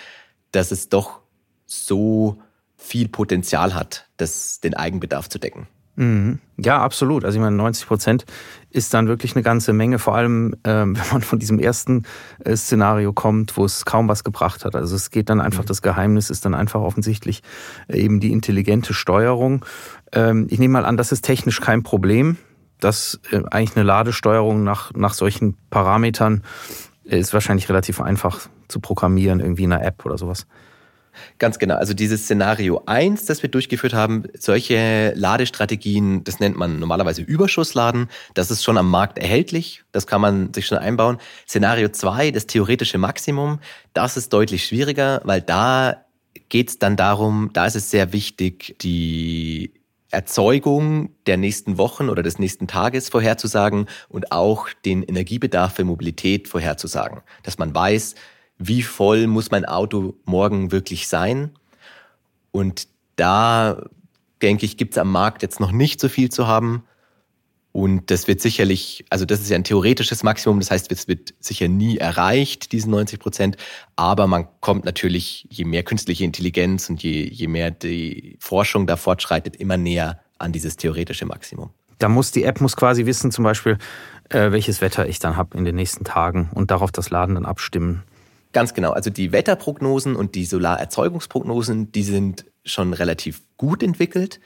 dass 0.51 0.71
es 0.71 0.89
doch 0.89 1.21
so 1.65 2.37
viel 2.75 3.07
Potenzial 3.07 3.73
hat, 3.73 4.09
das, 4.17 4.59
den 4.59 4.73
Eigenbedarf 4.73 5.29
zu 5.29 5.39
decken. 5.39 5.67
Mhm. 5.95 6.39
Ja, 6.57 6.81
absolut. 6.81 7.25
Also 7.25 7.37
ich 7.37 7.41
meine, 7.41 7.55
90 7.55 7.87
Prozent 7.87 8.25
ist 8.69 8.93
dann 8.93 9.07
wirklich 9.07 9.35
eine 9.35 9.43
ganze 9.43 9.73
Menge, 9.73 9.99
vor 9.99 10.15
allem 10.15 10.55
ähm, 10.63 10.97
wenn 10.99 11.07
man 11.11 11.21
von 11.21 11.39
diesem 11.39 11.59
ersten 11.59 12.03
äh, 12.43 12.55
Szenario 12.55 13.13
kommt, 13.13 13.57
wo 13.57 13.65
es 13.65 13.85
kaum 13.85 14.07
was 14.07 14.23
gebracht 14.23 14.65
hat. 14.65 14.75
Also 14.75 14.95
es 14.95 15.09
geht 15.09 15.29
dann 15.29 15.41
einfach, 15.41 15.63
mhm. 15.63 15.67
das 15.67 15.81
Geheimnis 15.81 16.29
ist 16.29 16.45
dann 16.45 16.53
einfach 16.53 16.81
offensichtlich 16.81 17.43
äh, 17.87 17.99
eben 17.99 18.19
die 18.19 18.31
intelligente 18.31 18.93
Steuerung. 18.93 19.65
Ähm, 20.11 20.47
ich 20.49 20.59
nehme 20.59 20.73
mal 20.73 20.85
an, 20.85 20.97
das 20.97 21.11
ist 21.11 21.21
technisch 21.21 21.61
kein 21.61 21.83
Problem, 21.83 22.37
dass 22.79 23.19
äh, 23.31 23.41
eigentlich 23.51 23.77
eine 23.77 23.85
Ladesteuerung 23.85 24.63
nach, 24.63 24.93
nach 24.93 25.13
solchen 25.13 25.57
Parametern 25.69 26.43
ist 27.03 27.33
wahrscheinlich 27.33 27.69
relativ 27.69 28.01
einfach 28.01 28.49
zu 28.67 28.79
programmieren, 28.79 29.39
irgendwie 29.39 29.63
in 29.63 29.73
einer 29.73 29.85
App 29.85 30.05
oder 30.05 30.17
sowas. 30.17 30.47
Ganz 31.39 31.59
genau. 31.59 31.75
Also 31.75 31.93
dieses 31.93 32.23
Szenario 32.23 32.83
1, 32.85 33.25
das 33.25 33.41
wir 33.41 33.49
durchgeführt 33.49 33.93
haben, 33.93 34.23
solche 34.37 35.13
Ladestrategien, 35.15 36.23
das 36.23 36.39
nennt 36.39 36.57
man 36.57 36.79
normalerweise 36.79 37.21
Überschussladen. 37.21 38.09
Das 38.33 38.51
ist 38.51 38.63
schon 38.63 38.77
am 38.77 38.89
Markt 38.89 39.17
erhältlich. 39.17 39.83
Das 39.91 40.07
kann 40.07 40.21
man 40.21 40.53
sich 40.53 40.67
schon 40.67 40.77
einbauen. 40.77 41.17
Szenario 41.47 41.89
2, 41.89 42.31
das 42.31 42.47
theoretische 42.47 42.97
Maximum, 42.97 43.59
das 43.93 44.17
ist 44.17 44.33
deutlich 44.33 44.65
schwieriger, 44.65 45.21
weil 45.23 45.41
da 45.41 46.05
geht 46.49 46.69
es 46.69 46.79
dann 46.79 46.95
darum, 46.95 47.49
da 47.53 47.65
ist 47.65 47.75
es 47.75 47.89
sehr 47.89 48.13
wichtig, 48.13 48.75
die 48.81 49.73
Erzeugung 50.11 51.09
der 51.25 51.37
nächsten 51.37 51.77
Wochen 51.77 52.09
oder 52.09 52.23
des 52.23 52.39
nächsten 52.39 52.67
Tages 52.67 53.09
vorherzusagen 53.09 53.87
und 54.07 54.31
auch 54.31 54.69
den 54.85 55.03
Energiebedarf 55.03 55.75
für 55.75 55.83
Mobilität 55.83 56.47
vorherzusagen. 56.47 57.21
Dass 57.43 57.57
man 57.57 57.75
weiß, 57.75 58.15
wie 58.57 58.81
voll 58.81 59.27
muss 59.27 59.51
mein 59.51 59.65
Auto 59.65 60.15
morgen 60.25 60.71
wirklich 60.71 61.07
sein. 61.07 61.51
Und 62.51 62.87
da, 63.15 63.83
denke 64.41 64.65
ich, 64.65 64.77
gibt 64.77 64.93
es 64.93 64.97
am 64.97 65.11
Markt 65.11 65.41
jetzt 65.41 65.59
noch 65.59 65.71
nicht 65.71 65.99
so 65.99 66.09
viel 66.09 66.29
zu 66.29 66.47
haben. 66.47 66.83
Und 67.75 68.09
das 68.09 68.29
wird 68.29 68.39
sicherlich, 68.39 69.03
also 69.09 69.25
das 69.25 69.41
ist 69.41 69.49
ja 69.49 69.57
ein 69.57 69.65
theoretisches 69.65 70.23
Maximum, 70.23 70.61
das 70.61 70.71
heißt, 70.71 70.89
es 70.93 71.09
wird 71.09 71.33
sicher 71.41 71.67
nie 71.67 71.97
erreicht, 71.97 72.71
diesen 72.71 72.91
90 72.91 73.19
Prozent. 73.19 73.57
Aber 73.97 74.27
man 74.27 74.47
kommt 74.61 74.85
natürlich, 74.85 75.45
je 75.49 75.65
mehr 75.65 75.83
künstliche 75.83 76.23
Intelligenz 76.23 76.89
und 76.89 77.03
je, 77.03 77.27
je 77.27 77.47
mehr 77.47 77.71
die 77.71 78.37
Forschung 78.39 78.87
da 78.87 78.95
fortschreitet, 78.95 79.57
immer 79.57 79.75
näher 79.75 80.21
an 80.37 80.53
dieses 80.53 80.77
theoretische 80.77 81.25
Maximum. 81.25 81.71
Da 81.99 82.07
muss 82.07 82.31
die 82.31 82.43
App 82.43 82.61
muss 82.61 82.77
quasi 82.77 83.05
wissen, 83.05 83.31
zum 83.31 83.43
Beispiel, 83.43 83.77
äh, 84.29 84.51
welches 84.51 84.79
Wetter 84.79 85.07
ich 85.09 85.19
dann 85.19 85.35
habe 85.35 85.57
in 85.57 85.65
den 85.65 85.75
nächsten 85.75 86.05
Tagen 86.05 86.49
und 86.53 86.71
darauf 86.71 86.93
das 86.93 87.09
Laden 87.09 87.35
dann 87.35 87.45
abstimmen. 87.45 88.03
Ganz 88.55 88.73
genau. 88.73 88.91
Also 88.91 89.09
die 89.09 89.33
Wetterprognosen 89.33 90.15
und 90.15 90.33
die 90.33 90.45
Solarerzeugungsprognosen, 90.45 91.91
die 91.91 92.03
sind 92.03 92.45
schon 92.63 92.93
relativ 92.93 93.41
gut 93.57 93.83
entwickelt. 93.83 94.39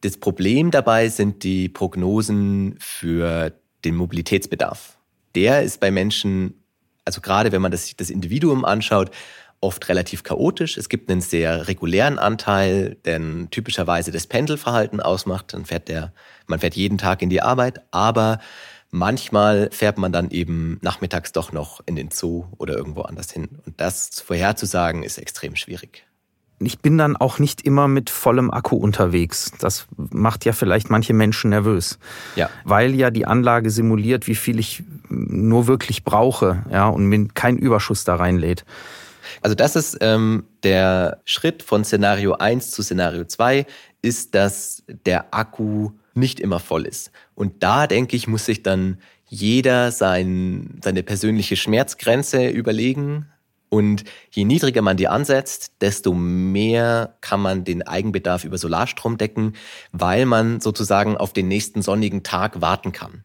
Das 0.00 0.16
Problem 0.16 0.72
dabei 0.72 1.08
sind 1.08 1.44
die 1.44 1.68
Prognosen 1.68 2.74
für 2.80 3.52
den 3.84 3.94
Mobilitätsbedarf. 3.94 4.98
Der 5.36 5.62
ist 5.62 5.78
bei 5.78 5.92
Menschen, 5.92 6.64
also 7.04 7.20
gerade 7.20 7.52
wenn 7.52 7.62
man 7.62 7.70
das, 7.70 7.94
das 7.96 8.10
Individuum 8.10 8.64
anschaut, 8.64 9.12
oft 9.60 9.88
relativ 9.88 10.24
chaotisch. 10.24 10.76
Es 10.76 10.88
gibt 10.88 11.08
einen 11.08 11.20
sehr 11.20 11.68
regulären 11.68 12.18
Anteil, 12.18 12.96
der 13.04 13.20
typischerweise 13.52 14.10
das 14.10 14.26
Pendelverhalten 14.26 14.98
ausmacht. 14.98 15.54
Dann 15.54 15.64
fährt 15.64 15.86
der, 15.86 16.12
man 16.48 16.58
fährt 16.58 16.74
jeden 16.74 16.98
Tag 16.98 17.22
in 17.22 17.30
die 17.30 17.40
Arbeit, 17.40 17.82
aber 17.92 18.40
Manchmal 18.90 19.68
fährt 19.70 19.98
man 19.98 20.12
dann 20.12 20.30
eben 20.30 20.78
nachmittags 20.80 21.32
doch 21.32 21.52
noch 21.52 21.80
in 21.84 21.94
den 21.94 22.10
Zoo 22.10 22.46
oder 22.56 22.74
irgendwo 22.74 23.02
anders 23.02 23.30
hin. 23.30 23.48
Und 23.66 23.80
das 23.80 24.20
vorherzusagen 24.20 25.02
ist 25.02 25.18
extrem 25.18 25.56
schwierig. 25.56 26.04
Ich 26.60 26.80
bin 26.80 26.98
dann 26.98 27.16
auch 27.16 27.38
nicht 27.38 27.60
immer 27.62 27.86
mit 27.86 28.10
vollem 28.10 28.50
Akku 28.50 28.76
unterwegs. 28.76 29.52
Das 29.60 29.86
macht 29.96 30.44
ja 30.44 30.52
vielleicht 30.52 30.90
manche 30.90 31.12
Menschen 31.12 31.50
nervös. 31.50 31.98
Ja. 32.34 32.50
Weil 32.64 32.94
ja 32.94 33.10
die 33.10 33.26
Anlage 33.26 33.70
simuliert, 33.70 34.26
wie 34.26 34.34
viel 34.34 34.58
ich 34.58 34.82
nur 35.08 35.66
wirklich 35.66 36.02
brauche, 36.02 36.64
ja, 36.70 36.88
und 36.88 37.06
mir 37.06 37.28
kein 37.28 37.58
Überschuss 37.58 38.04
da 38.04 38.16
reinlädt. 38.16 38.64
Also 39.42 39.54
das 39.54 39.76
ist 39.76 39.98
ähm, 40.00 40.44
der 40.62 41.20
Schritt 41.24 41.62
von 41.62 41.84
Szenario 41.84 42.34
1 42.34 42.70
zu 42.70 42.82
Szenario 42.82 43.24
2, 43.24 43.66
ist, 44.02 44.34
dass 44.34 44.82
der 44.86 45.32
Akku 45.34 45.90
nicht 46.18 46.40
immer 46.40 46.60
voll 46.60 46.86
ist. 46.86 47.10
Und 47.34 47.62
da, 47.62 47.86
denke 47.86 48.16
ich, 48.16 48.28
muss 48.28 48.46
sich 48.46 48.62
dann 48.62 48.98
jeder 49.26 49.90
sein, 49.92 50.78
seine 50.82 51.02
persönliche 51.02 51.56
Schmerzgrenze 51.56 52.48
überlegen. 52.48 53.26
Und 53.70 54.04
je 54.30 54.44
niedriger 54.44 54.80
man 54.80 54.96
die 54.96 55.08
ansetzt, 55.08 55.72
desto 55.82 56.14
mehr 56.14 57.16
kann 57.20 57.40
man 57.40 57.64
den 57.64 57.86
Eigenbedarf 57.86 58.44
über 58.44 58.56
Solarstrom 58.56 59.18
decken, 59.18 59.54
weil 59.92 60.24
man 60.24 60.60
sozusagen 60.60 61.18
auf 61.18 61.34
den 61.34 61.48
nächsten 61.48 61.82
sonnigen 61.82 62.22
Tag 62.22 62.62
warten 62.62 62.92
kann. 62.92 63.24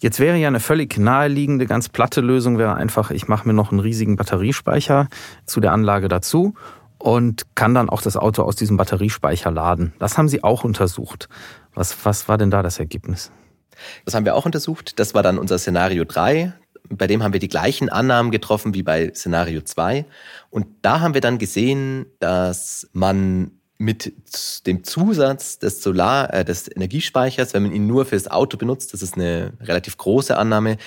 Jetzt 0.00 0.20
wäre 0.20 0.36
ja 0.36 0.48
eine 0.48 0.60
völlig 0.60 0.96
naheliegende, 0.96 1.66
ganz 1.66 1.88
platte 1.88 2.20
Lösung 2.20 2.58
wäre 2.58 2.74
einfach, 2.74 3.10
ich 3.10 3.26
mache 3.26 3.46
mir 3.48 3.54
noch 3.54 3.72
einen 3.72 3.80
riesigen 3.80 4.16
Batteriespeicher 4.16 5.08
zu 5.44 5.60
der 5.60 5.72
Anlage 5.72 6.08
dazu 6.08 6.54
und 6.98 7.46
kann 7.54 7.74
dann 7.74 7.88
auch 7.88 8.02
das 8.02 8.16
Auto 8.16 8.42
aus 8.42 8.56
diesem 8.56 8.76
Batteriespeicher 8.76 9.50
laden. 9.50 9.92
Das 9.98 10.18
haben 10.18 10.28
Sie 10.28 10.44
auch 10.44 10.64
untersucht. 10.64 11.28
Was, 11.78 11.96
was 12.04 12.28
war 12.28 12.38
denn 12.38 12.50
da 12.50 12.60
das 12.64 12.80
Ergebnis? 12.80 13.30
Das 14.04 14.14
haben 14.14 14.24
wir 14.24 14.34
auch 14.34 14.44
untersucht. 14.44 14.98
Das 14.98 15.14
war 15.14 15.22
dann 15.22 15.38
unser 15.38 15.58
Szenario 15.58 16.04
3. 16.04 16.52
Bei 16.88 17.06
dem 17.06 17.22
haben 17.22 17.32
wir 17.32 17.38
die 17.38 17.48
gleichen 17.48 17.88
Annahmen 17.88 18.32
getroffen 18.32 18.74
wie 18.74 18.82
bei 18.82 19.12
Szenario 19.14 19.60
2. 19.60 20.04
Und 20.50 20.66
da 20.82 20.98
haben 20.98 21.14
wir 21.14 21.20
dann 21.20 21.38
gesehen, 21.38 22.06
dass 22.18 22.88
man 22.92 23.52
mit 23.78 24.12
dem 24.66 24.82
Zusatz 24.82 25.60
des 25.60 25.80
Solar, 25.80 26.34
äh, 26.34 26.44
des 26.44 26.68
Energiespeichers, 26.68 27.54
wenn 27.54 27.62
man 27.62 27.72
ihn 27.72 27.86
nur 27.86 28.06
fürs 28.06 28.28
Auto 28.28 28.56
benutzt, 28.56 28.92
das 28.92 29.02
ist 29.02 29.14
eine 29.14 29.52
relativ 29.60 29.96
große 29.98 30.36
Annahme, 30.36 30.78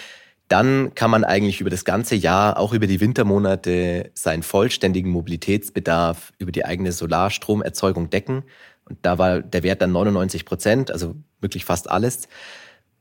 dann 0.50 0.94
kann 0.94 1.10
man 1.10 1.24
eigentlich 1.24 1.62
über 1.62 1.70
das 1.70 1.86
ganze 1.86 2.16
Jahr, 2.16 2.60
auch 2.60 2.74
über 2.74 2.86
die 2.86 3.00
Wintermonate, 3.00 4.12
seinen 4.14 4.44
vollständigen 4.44 5.10
Mobilitätsbedarf 5.10 6.34
über 6.40 6.52
die 6.52 6.66
eigene 6.66 6.92
Solarstromerzeugung 6.92 8.10
decken. 8.10 8.44
Da 9.02 9.18
war 9.18 9.42
der 9.42 9.64
Wert 9.64 9.82
dann 9.82 9.92
99 9.92 10.46
Prozent, 10.46 10.92
also 10.92 11.16
wirklich 11.40 11.66
fast 11.66 11.90
alles. 11.90 12.28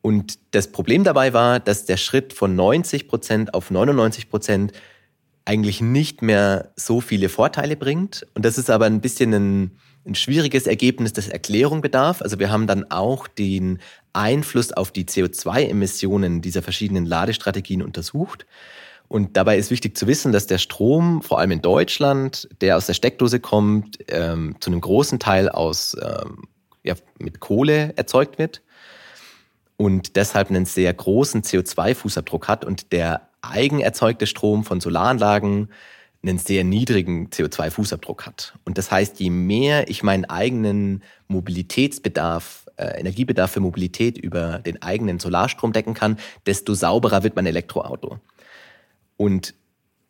Und 0.02 0.38
das 0.52 0.72
Problem 0.72 1.04
dabei 1.04 1.32
war, 1.32 1.60
dass 1.60 1.84
der 1.84 1.96
Schritt 1.96 2.32
von 2.32 2.54
90 2.54 3.08
Prozent 3.08 3.54
auf 3.54 3.70
99 3.70 4.30
Prozent 4.30 4.72
eigentlich 5.44 5.80
nicht 5.80 6.22
mehr 6.22 6.72
so 6.76 7.00
viele 7.00 7.28
Vorteile 7.28 7.76
bringt. 7.76 8.26
Und 8.34 8.44
das 8.44 8.56
ist 8.56 8.70
aber 8.70 8.86
ein 8.86 9.00
bisschen 9.00 9.34
ein, 9.34 9.70
ein 10.06 10.14
schwieriges 10.14 10.66
Ergebnis, 10.66 11.12
das 11.12 11.28
Erklärung 11.28 11.80
bedarf. 11.80 12.22
Also 12.22 12.38
wir 12.38 12.50
haben 12.50 12.66
dann 12.66 12.90
auch 12.90 13.26
den 13.26 13.78
Einfluss 14.12 14.72
auf 14.72 14.90
die 14.90 15.04
CO2-Emissionen 15.04 16.40
dieser 16.40 16.62
verschiedenen 16.62 17.04
Ladestrategien 17.04 17.82
untersucht. 17.82 18.46
Und 19.10 19.36
dabei 19.36 19.58
ist 19.58 19.72
wichtig 19.72 19.96
zu 19.96 20.06
wissen, 20.06 20.30
dass 20.30 20.46
der 20.46 20.58
Strom, 20.58 21.20
vor 21.20 21.40
allem 21.40 21.50
in 21.50 21.62
Deutschland, 21.62 22.48
der 22.60 22.76
aus 22.76 22.86
der 22.86 22.94
Steckdose 22.94 23.40
kommt, 23.40 23.98
ähm, 24.06 24.54
zu 24.60 24.70
einem 24.70 24.80
großen 24.80 25.18
Teil 25.18 25.48
aus 25.48 25.96
ähm, 26.00 26.44
ja, 26.84 26.94
mit 27.18 27.40
Kohle 27.40 27.92
erzeugt 27.96 28.38
wird 28.38 28.62
und 29.76 30.14
deshalb 30.14 30.48
einen 30.48 30.64
sehr 30.64 30.94
großen 30.94 31.42
CO2-Fußabdruck 31.42 32.46
hat 32.46 32.64
und 32.64 32.92
der 32.92 33.22
eigen 33.42 33.80
erzeugte 33.80 34.28
Strom 34.28 34.62
von 34.62 34.80
Solaranlagen 34.80 35.70
einen 36.22 36.38
sehr 36.38 36.62
niedrigen 36.62 37.30
CO2-Fußabdruck 37.30 38.26
hat. 38.26 38.54
Und 38.64 38.78
das 38.78 38.92
heißt, 38.92 39.18
je 39.18 39.30
mehr 39.30 39.88
ich 39.88 40.04
meinen 40.04 40.26
eigenen 40.26 41.02
Mobilitätsbedarf, 41.26 42.66
äh, 42.76 43.00
Energiebedarf 43.00 43.50
für 43.50 43.60
Mobilität 43.60 44.18
über 44.18 44.60
den 44.60 44.80
eigenen 44.82 45.18
Solarstrom 45.18 45.72
decken 45.72 45.94
kann, 45.94 46.16
desto 46.46 46.74
sauberer 46.74 47.24
wird 47.24 47.34
mein 47.34 47.46
Elektroauto. 47.46 48.20
Und 49.20 49.54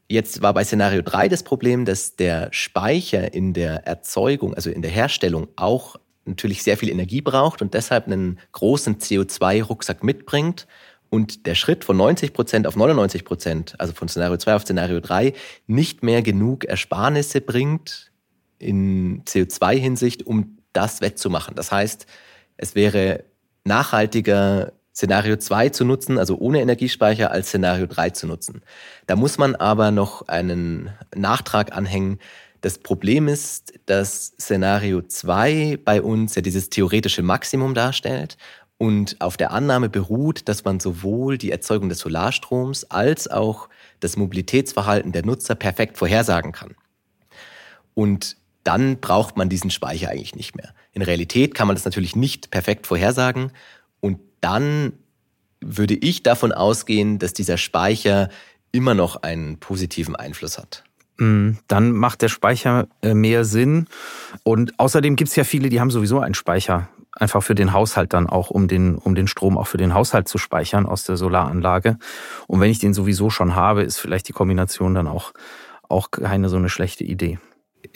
jetzt 0.08 0.40
war 0.40 0.54
bei 0.54 0.62
Szenario 0.62 1.02
3 1.02 1.26
das 1.26 1.42
Problem, 1.42 1.84
dass 1.84 2.14
der 2.14 2.46
Speicher 2.52 3.34
in 3.34 3.52
der 3.54 3.84
Erzeugung, 3.84 4.54
also 4.54 4.70
in 4.70 4.82
der 4.82 4.90
Herstellung 4.92 5.48
auch 5.56 5.96
natürlich 6.26 6.62
sehr 6.62 6.76
viel 6.76 6.90
Energie 6.90 7.20
braucht 7.20 7.60
und 7.60 7.74
deshalb 7.74 8.06
einen 8.06 8.38
großen 8.52 8.98
CO2-Rucksack 8.98 10.04
mitbringt 10.04 10.68
und 11.08 11.46
der 11.46 11.56
Schritt 11.56 11.82
von 11.82 11.96
90 11.96 12.32
Prozent 12.32 12.68
auf 12.68 12.76
99 12.76 13.24
Prozent, 13.24 13.74
also 13.80 13.94
von 13.94 14.06
Szenario 14.06 14.36
2 14.36 14.54
auf 14.54 14.62
Szenario 14.62 15.00
3, 15.00 15.32
nicht 15.66 16.04
mehr 16.04 16.22
genug 16.22 16.64
Ersparnisse 16.66 17.40
bringt 17.40 18.12
in 18.60 19.24
CO2-Hinsicht, 19.24 20.24
um 20.24 20.58
das 20.72 21.00
wettzumachen. 21.00 21.56
Das 21.56 21.72
heißt, 21.72 22.06
es 22.58 22.76
wäre 22.76 23.24
nachhaltiger, 23.64 24.72
Szenario 25.00 25.36
2 25.36 25.70
zu 25.70 25.86
nutzen, 25.86 26.18
also 26.18 26.36
ohne 26.36 26.60
Energiespeicher, 26.60 27.30
als 27.30 27.48
Szenario 27.48 27.86
3 27.86 28.10
zu 28.10 28.26
nutzen. 28.26 28.60
Da 29.06 29.16
muss 29.16 29.38
man 29.38 29.54
aber 29.54 29.90
noch 29.92 30.28
einen 30.28 30.90
Nachtrag 31.16 31.74
anhängen, 31.74 32.18
das 32.60 32.76
Problem 32.76 33.26
ist, 33.26 33.72
dass 33.86 34.34
Szenario 34.38 35.00
2 35.00 35.78
bei 35.82 36.02
uns 36.02 36.34
ja 36.34 36.42
dieses 36.42 36.68
theoretische 36.68 37.22
Maximum 37.22 37.72
darstellt 37.72 38.36
und 38.76 39.18
auf 39.22 39.38
der 39.38 39.52
Annahme 39.52 39.88
beruht, 39.88 40.46
dass 40.50 40.64
man 40.64 40.80
sowohl 40.80 41.38
die 41.38 41.50
Erzeugung 41.50 41.88
des 41.88 42.00
Solarstroms 42.00 42.84
als 42.90 43.26
auch 43.26 43.70
das 44.00 44.18
Mobilitätsverhalten 44.18 45.12
der 45.12 45.24
Nutzer 45.24 45.54
perfekt 45.54 45.96
vorhersagen 45.96 46.52
kann. 46.52 46.74
Und 47.94 48.36
dann 48.64 49.00
braucht 49.00 49.38
man 49.38 49.48
diesen 49.48 49.70
Speicher 49.70 50.10
eigentlich 50.10 50.36
nicht 50.36 50.54
mehr. 50.54 50.74
In 50.92 51.00
Realität 51.00 51.54
kann 51.54 51.66
man 51.66 51.76
das 51.76 51.86
natürlich 51.86 52.14
nicht 52.14 52.50
perfekt 52.50 52.86
vorhersagen 52.86 53.52
dann 54.40 54.92
würde 55.60 55.94
ich 55.94 56.22
davon 56.22 56.52
ausgehen, 56.52 57.18
dass 57.18 57.32
dieser 57.32 57.58
Speicher 57.58 58.28
immer 58.72 58.94
noch 58.94 59.22
einen 59.22 59.58
positiven 59.58 60.16
Einfluss 60.16 60.58
hat. 60.58 60.84
Mm, 61.18 61.52
dann 61.68 61.92
macht 61.92 62.22
der 62.22 62.28
Speicher 62.28 62.88
äh, 63.02 63.14
mehr 63.14 63.44
Sinn. 63.44 63.86
Und 64.42 64.78
außerdem 64.78 65.16
gibt 65.16 65.30
es 65.30 65.36
ja 65.36 65.44
viele, 65.44 65.68
die 65.68 65.80
haben 65.80 65.90
sowieso 65.90 66.20
einen 66.20 66.34
Speicher. 66.34 66.88
Einfach 67.12 67.42
für 67.42 67.54
den 67.54 67.72
Haushalt 67.72 68.12
dann 68.14 68.28
auch, 68.28 68.50
um 68.50 68.68
den, 68.68 68.96
um 68.96 69.14
den 69.14 69.26
Strom 69.26 69.58
auch 69.58 69.66
für 69.66 69.76
den 69.76 69.92
Haushalt 69.92 70.28
zu 70.28 70.38
speichern 70.38 70.86
aus 70.86 71.04
der 71.04 71.16
Solaranlage. 71.16 71.98
Und 72.46 72.60
wenn 72.60 72.70
ich 72.70 72.78
den 72.78 72.94
sowieso 72.94 73.30
schon 73.30 73.54
habe, 73.54 73.82
ist 73.82 73.98
vielleicht 73.98 74.28
die 74.28 74.32
Kombination 74.32 74.94
dann 74.94 75.08
auch, 75.08 75.32
auch 75.88 76.10
keine 76.10 76.48
so 76.48 76.56
eine 76.56 76.68
schlechte 76.68 77.04
Idee. 77.04 77.38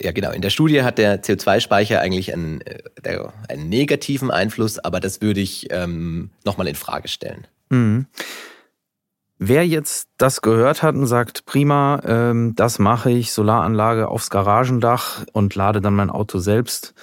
Ja, 0.01 0.11
genau. 0.11 0.31
In 0.31 0.41
der 0.41 0.49
Studie 0.49 0.83
hat 0.83 0.97
der 0.97 1.23
CO2-Speicher 1.23 2.01
eigentlich 2.01 2.33
einen, 2.33 2.61
äh, 2.61 3.19
einen 3.49 3.69
negativen 3.69 4.31
Einfluss, 4.31 4.79
aber 4.79 4.99
das 4.99 5.21
würde 5.21 5.39
ich 5.39 5.67
ähm, 5.71 6.31
nochmal 6.43 6.67
in 6.67 6.75
Frage 6.75 7.07
stellen. 7.07 7.47
Mhm. 7.69 8.07
Wer 9.37 9.67
jetzt 9.67 10.07
das 10.17 10.41
gehört 10.41 10.81
hat 10.81 10.95
und 10.95 11.07
sagt, 11.07 11.45
prima, 11.45 12.01
ähm, 12.05 12.53
das 12.55 12.79
mache 12.79 13.11
ich, 13.11 13.33
Solaranlage 13.33 14.07
aufs 14.07 14.29
Garagendach 14.29 15.25
und 15.33 15.55
lade 15.55 15.81
dann 15.81 15.95
mein 15.95 16.09
Auto 16.09 16.39
selbst. 16.39 16.93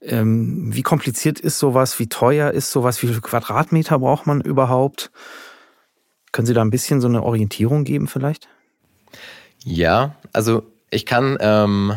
Ähm, 0.00 0.74
wie 0.74 0.82
kompliziert 0.82 1.38
ist 1.38 1.58
sowas? 1.58 1.98
Wie 1.98 2.08
teuer 2.08 2.50
ist 2.50 2.72
sowas? 2.72 3.02
Wie 3.02 3.06
viele 3.06 3.20
Quadratmeter 3.20 3.98
braucht 3.98 4.26
man 4.26 4.40
überhaupt? 4.40 5.10
Können 6.32 6.46
Sie 6.46 6.54
da 6.54 6.62
ein 6.62 6.70
bisschen 6.70 7.00
so 7.00 7.08
eine 7.08 7.22
Orientierung 7.22 7.84
geben 7.84 8.08
vielleicht? 8.08 8.48
Ja, 9.62 10.16
also 10.32 10.64
ich 10.90 11.06
kann 11.06 11.36
ähm, 11.40 11.94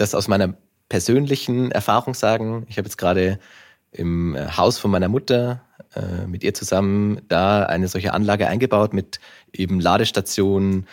das 0.00 0.14
aus 0.14 0.28
meiner 0.28 0.54
persönlichen 0.88 1.70
Erfahrung 1.70 2.14
sagen. 2.14 2.66
Ich 2.68 2.78
habe 2.78 2.86
jetzt 2.86 2.96
gerade 2.96 3.38
im 3.92 4.36
Haus 4.56 4.78
von 4.78 4.90
meiner 4.90 5.08
Mutter 5.08 5.62
äh, 5.94 6.26
mit 6.26 6.44
ihr 6.44 6.54
zusammen 6.54 7.20
da 7.28 7.64
eine 7.64 7.88
solche 7.88 8.14
Anlage 8.14 8.46
eingebaut 8.46 8.92
mit 8.92 9.20
eben 9.52 9.80
Ladestation, 9.80 10.86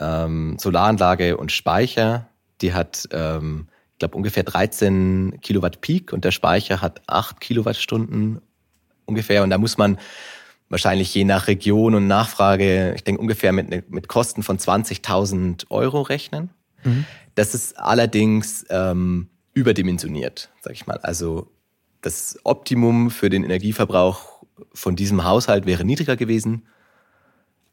ähm, 0.00 0.56
Solaranlage 0.58 1.36
und 1.36 1.52
Speicher. 1.52 2.28
Die 2.60 2.72
hat, 2.72 3.08
ähm, 3.12 3.68
ich 3.92 3.98
glaube, 3.98 4.16
ungefähr 4.16 4.42
13 4.42 5.38
Kilowatt 5.40 5.80
Peak 5.80 6.12
und 6.12 6.24
der 6.24 6.30
Speicher 6.30 6.80
hat 6.80 7.02
8 7.06 7.40
Kilowattstunden 7.40 8.40
ungefähr. 9.04 9.42
Und 9.42 9.50
da 9.50 9.58
muss 9.58 9.76
man 9.76 9.98
wahrscheinlich 10.68 11.14
je 11.14 11.24
nach 11.24 11.46
Region 11.46 11.94
und 11.94 12.06
Nachfrage, 12.06 12.94
ich 12.94 13.04
denke 13.04 13.20
ungefähr 13.20 13.52
mit, 13.52 13.90
mit 13.90 14.08
Kosten 14.08 14.42
von 14.42 14.58
20.000 14.58 15.66
Euro 15.70 16.00
rechnen. 16.00 16.50
Mhm. 16.84 17.04
Das 17.34 17.54
ist 17.54 17.78
allerdings 17.78 18.64
ähm, 18.68 19.28
überdimensioniert, 19.54 20.50
sag 20.60 20.72
ich 20.72 20.86
mal. 20.86 20.98
Also 20.98 21.50
das 22.00 22.38
Optimum 22.44 23.10
für 23.10 23.30
den 23.30 23.44
Energieverbrauch 23.44 24.42
von 24.74 24.96
diesem 24.96 25.24
Haushalt 25.24 25.66
wäre 25.66 25.84
niedriger 25.84 26.16
gewesen. 26.16 26.66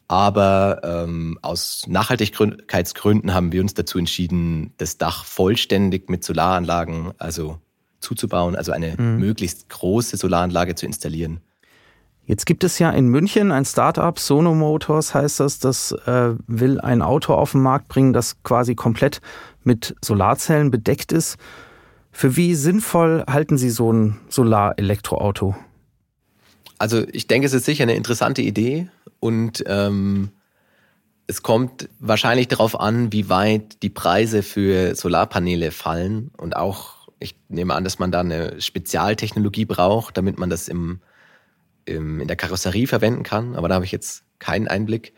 Aber 0.08 0.82
ähm, 0.84 1.38
aus 1.44 1.86
Nachhaltigkeitsgründen 1.88 3.34
haben 3.34 3.52
wir 3.52 3.62
uns 3.62 3.76
dazu 3.76 4.00
entschieden, 4.00 4.74
das 4.78 4.98
Dach 4.98 5.24
vollständig 5.24 6.10
mit 6.10 6.24
Solaranlagen 6.24 7.14
also 7.20 7.60
zuzubauen, 8.00 8.56
also 8.56 8.72
eine 8.72 8.96
mhm. 8.98 9.20
möglichst 9.20 9.70
große 9.70 10.18
Solaranlage 10.18 10.74
zu 10.74 10.86
installieren. 10.88 11.42
Jetzt 12.26 12.46
gibt 12.46 12.64
es 12.64 12.78
ja 12.78 12.92
in 12.92 13.08
München 13.08 13.52
ein 13.52 13.66
Startup, 13.66 14.18
Sono 14.20 14.54
Motors 14.54 15.16
heißt 15.16 15.40
das, 15.40 15.58
das 15.60 15.92
äh, 16.06 16.36
will 16.46 16.80
ein 16.80 17.02
Auto 17.02 17.34
auf 17.34 17.54
den 17.54 17.62
Markt 17.62 17.88
bringen, 17.88 18.14
das 18.14 18.44
quasi 18.44 18.76
komplett 18.76 19.20
mit 19.64 19.96
Solarzellen 20.04 20.72
bedeckt 20.72 21.12
ist. 21.12 21.38
Für 22.12 22.36
wie 22.36 22.56
sinnvoll 22.56 23.24
halten 23.30 23.58
Sie 23.58 23.70
so 23.70 23.92
ein 23.92 24.20
Solar-Elektroauto? 24.30 25.56
Also 26.78 27.06
ich 27.12 27.28
denke, 27.28 27.46
es 27.46 27.54
ist 27.54 27.66
sicher 27.66 27.84
eine 27.84 27.96
interessante 27.96 28.42
Idee 28.42 28.88
und 29.20 29.64
ähm, 29.68 30.30
es 31.28 31.44
kommt 31.44 31.90
wahrscheinlich 32.00 32.48
darauf 32.48 32.80
an, 32.80 33.14
wie 33.14 33.30
weit 33.30 33.84
die 33.84 33.90
Preise 33.90 34.42
für 34.42 34.96
Solarpaneele 34.96 35.72
fallen 35.72 36.32
und 36.38 36.56
auch, 36.56 37.10
ich 37.20 37.36
nehme 37.50 37.76
an, 37.76 37.84
dass 37.84 38.00
man 38.00 38.12
da 38.12 38.22
eine 38.22 38.60
Spezialtechnologie 38.62 39.66
braucht, 39.66 40.18
damit 40.18 40.40
man 40.40 40.50
das 40.50 40.68
im, 40.68 41.02
im, 41.86 42.22
in 42.22 42.28
der 42.28 42.38
Karosserie 42.38 42.88
verwenden 42.88 43.24
kann, 43.24 43.56
aber 43.56 43.68
da 43.68 43.76
habe 43.76 43.86
ich 43.86 43.92
jetzt 43.92 44.24
keinen 44.40 44.68
Einblick. 44.68 45.14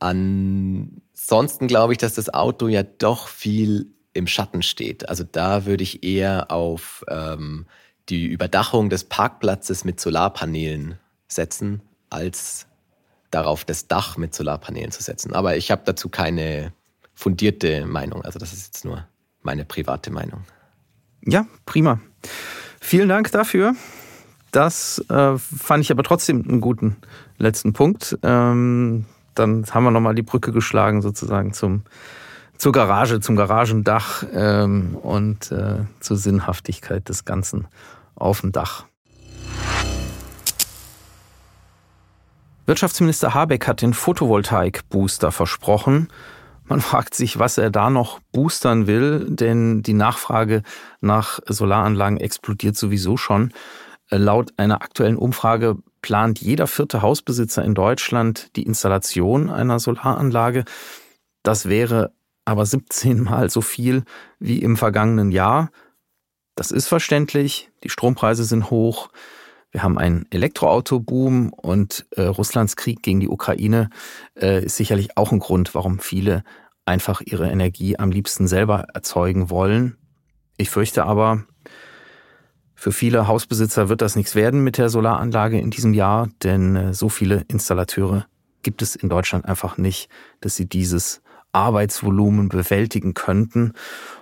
Ansonsten 0.00 1.66
glaube 1.66 1.92
ich, 1.92 1.98
dass 1.98 2.14
das 2.14 2.32
Auto 2.32 2.68
ja 2.68 2.82
doch 2.82 3.28
viel 3.28 3.92
im 4.12 4.26
Schatten 4.26 4.62
steht. 4.62 5.08
Also 5.08 5.24
da 5.24 5.66
würde 5.66 5.82
ich 5.82 6.02
eher 6.02 6.50
auf 6.50 7.04
ähm, 7.08 7.66
die 8.08 8.26
Überdachung 8.26 8.90
des 8.90 9.04
Parkplatzes 9.04 9.84
mit 9.84 10.00
Solarpanelen 10.00 10.98
setzen 11.28 11.82
als 12.10 12.66
darauf 13.30 13.64
das 13.64 13.86
Dach 13.88 14.16
mit 14.16 14.34
Solarpanelen 14.34 14.90
zu 14.90 15.02
setzen. 15.02 15.34
Aber 15.34 15.56
ich 15.56 15.70
habe 15.70 15.82
dazu 15.84 16.08
keine 16.08 16.72
fundierte 17.14 17.84
Meinung. 17.86 18.22
Also 18.22 18.38
das 18.38 18.52
ist 18.52 18.66
jetzt 18.66 18.84
nur 18.84 19.06
meine 19.42 19.64
private 19.64 20.10
Meinung. 20.10 20.44
Ja, 21.22 21.46
prima. 21.66 22.00
Vielen 22.80 23.08
Dank 23.08 23.30
dafür. 23.32 23.74
Das 24.50 25.04
äh, 25.10 25.36
fand 25.36 25.84
ich 25.84 25.90
aber 25.90 26.02
trotzdem 26.02 26.48
einen 26.48 26.60
guten 26.60 26.96
letzten 27.36 27.74
Punkt. 27.74 28.18
Ähm, 28.22 29.04
dann 29.38 29.64
haben 29.70 29.84
wir 29.84 29.90
nochmal 29.90 30.14
die 30.14 30.22
Brücke 30.22 30.52
geschlagen 30.52 31.02
sozusagen 31.02 31.52
zum, 31.52 31.82
zur 32.56 32.72
Garage, 32.72 33.20
zum 33.20 33.36
Garagendach 33.36 34.24
ähm, 34.32 34.96
und 34.96 35.52
äh, 35.52 35.84
zur 36.00 36.16
Sinnhaftigkeit 36.16 37.08
des 37.08 37.24
Ganzen 37.24 37.68
auf 38.14 38.40
dem 38.40 38.52
Dach. 38.52 38.84
Wirtschaftsminister 42.66 43.32
Habeck 43.32 43.66
hat 43.66 43.80
den 43.80 43.94
Photovoltaik-Booster 43.94 45.32
versprochen. 45.32 46.08
Man 46.64 46.82
fragt 46.82 47.14
sich, 47.14 47.38
was 47.38 47.56
er 47.56 47.70
da 47.70 47.88
noch 47.88 48.20
boostern 48.30 48.86
will, 48.86 49.24
denn 49.30 49.82
die 49.82 49.94
Nachfrage 49.94 50.62
nach 51.00 51.40
Solaranlagen 51.46 52.20
explodiert 52.20 52.76
sowieso 52.76 53.16
schon. 53.16 53.54
Laut 54.10 54.52
einer 54.58 54.82
aktuellen 54.82 55.16
Umfrage 55.16 55.78
plant 56.02 56.40
jeder 56.40 56.66
vierte 56.66 57.02
Hausbesitzer 57.02 57.64
in 57.64 57.74
Deutschland 57.74 58.54
die 58.56 58.62
Installation 58.62 59.50
einer 59.50 59.78
Solaranlage. 59.78 60.64
Das 61.42 61.68
wäre 61.68 62.12
aber 62.44 62.64
17 62.64 63.22
mal 63.22 63.50
so 63.50 63.60
viel 63.60 64.04
wie 64.38 64.60
im 64.60 64.76
vergangenen 64.76 65.30
Jahr. 65.30 65.70
Das 66.54 66.70
ist 66.70 66.88
verständlich. 66.88 67.70
Die 67.84 67.90
Strompreise 67.90 68.44
sind 68.44 68.70
hoch. 68.70 69.10
Wir 69.70 69.82
haben 69.82 69.98
einen 69.98 70.26
Elektroautoboom 70.30 71.52
und 71.52 72.06
äh, 72.12 72.22
Russlands 72.22 72.76
Krieg 72.76 73.02
gegen 73.02 73.20
die 73.20 73.28
Ukraine 73.28 73.90
äh, 74.34 74.64
ist 74.64 74.76
sicherlich 74.76 75.16
auch 75.16 75.30
ein 75.30 75.40
Grund, 75.40 75.74
warum 75.74 75.98
viele 75.98 76.42
einfach 76.86 77.20
ihre 77.20 77.50
Energie 77.50 77.98
am 77.98 78.10
liebsten 78.10 78.48
selber 78.48 78.86
erzeugen 78.94 79.50
wollen. 79.50 79.98
Ich 80.56 80.70
fürchte 80.70 81.04
aber, 81.04 81.44
für 82.80 82.92
viele 82.92 83.26
Hausbesitzer 83.26 83.88
wird 83.88 84.02
das 84.02 84.14
nichts 84.14 84.36
werden 84.36 84.62
mit 84.62 84.78
der 84.78 84.88
Solaranlage 84.88 85.58
in 85.58 85.70
diesem 85.70 85.94
Jahr, 85.94 86.28
denn 86.44 86.76
äh, 86.76 86.94
so 86.94 87.08
viele 87.08 87.44
Installateure 87.48 88.26
gibt 88.62 88.82
es 88.82 88.94
in 88.94 89.08
Deutschland 89.08 89.46
einfach 89.46 89.78
nicht, 89.78 90.08
dass 90.40 90.54
sie 90.54 90.68
dieses 90.68 91.20
Arbeitsvolumen 91.50 92.48
bewältigen 92.48 93.14
könnten. 93.14 93.72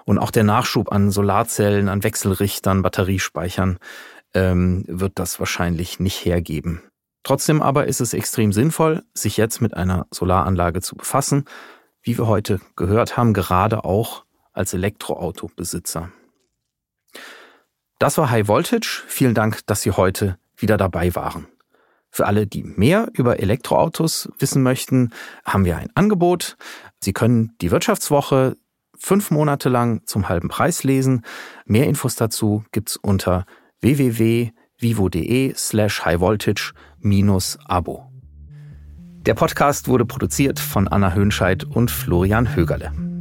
Und 0.06 0.16
auch 0.16 0.30
der 0.30 0.44
Nachschub 0.44 0.90
an 0.90 1.10
Solarzellen, 1.10 1.90
an 1.90 2.02
Wechselrichtern, 2.02 2.80
Batteriespeichern 2.80 3.78
ähm, 4.32 4.84
wird 4.88 5.18
das 5.18 5.38
wahrscheinlich 5.38 6.00
nicht 6.00 6.24
hergeben. 6.24 6.80
Trotzdem 7.24 7.60
aber 7.60 7.86
ist 7.86 8.00
es 8.00 8.14
extrem 8.14 8.54
sinnvoll, 8.54 9.02
sich 9.12 9.36
jetzt 9.36 9.60
mit 9.60 9.74
einer 9.74 10.06
Solaranlage 10.10 10.80
zu 10.80 10.96
befassen, 10.96 11.44
wie 12.00 12.16
wir 12.16 12.26
heute 12.26 12.60
gehört 12.74 13.18
haben, 13.18 13.34
gerade 13.34 13.84
auch 13.84 14.24
als 14.54 14.72
Elektroautobesitzer. 14.72 16.10
Das 17.98 18.18
war 18.18 18.30
High 18.30 18.48
Voltage. 18.48 19.02
Vielen 19.06 19.34
Dank, 19.34 19.66
dass 19.66 19.82
Sie 19.82 19.90
heute 19.90 20.38
wieder 20.56 20.76
dabei 20.76 21.14
waren. 21.14 21.46
Für 22.10 22.26
alle, 22.26 22.46
die 22.46 22.62
mehr 22.62 23.08
über 23.12 23.40
Elektroautos 23.40 24.28
wissen 24.38 24.62
möchten, 24.62 25.10
haben 25.44 25.64
wir 25.64 25.76
ein 25.76 25.90
Angebot. 25.94 26.56
Sie 27.00 27.12
können 27.12 27.54
die 27.60 27.70
Wirtschaftswoche 27.70 28.56
fünf 28.98 29.30
Monate 29.30 29.68
lang 29.68 30.02
zum 30.06 30.28
halben 30.28 30.48
Preis 30.48 30.84
lesen. 30.84 31.22
Mehr 31.66 31.86
Infos 31.86 32.16
dazu 32.16 32.64
gibt's 32.72 32.96
unter 32.96 33.44
www.vivo.de 33.80 35.54
slash 35.54 36.04
highvoltage-abo. 36.04 38.10
Der 39.26 39.34
Podcast 39.34 39.88
wurde 39.88 40.06
produziert 40.06 40.60
von 40.60 40.88
Anna 40.88 41.12
Höhnscheid 41.12 41.64
und 41.64 41.90
Florian 41.90 42.54
Högerle. 42.54 43.15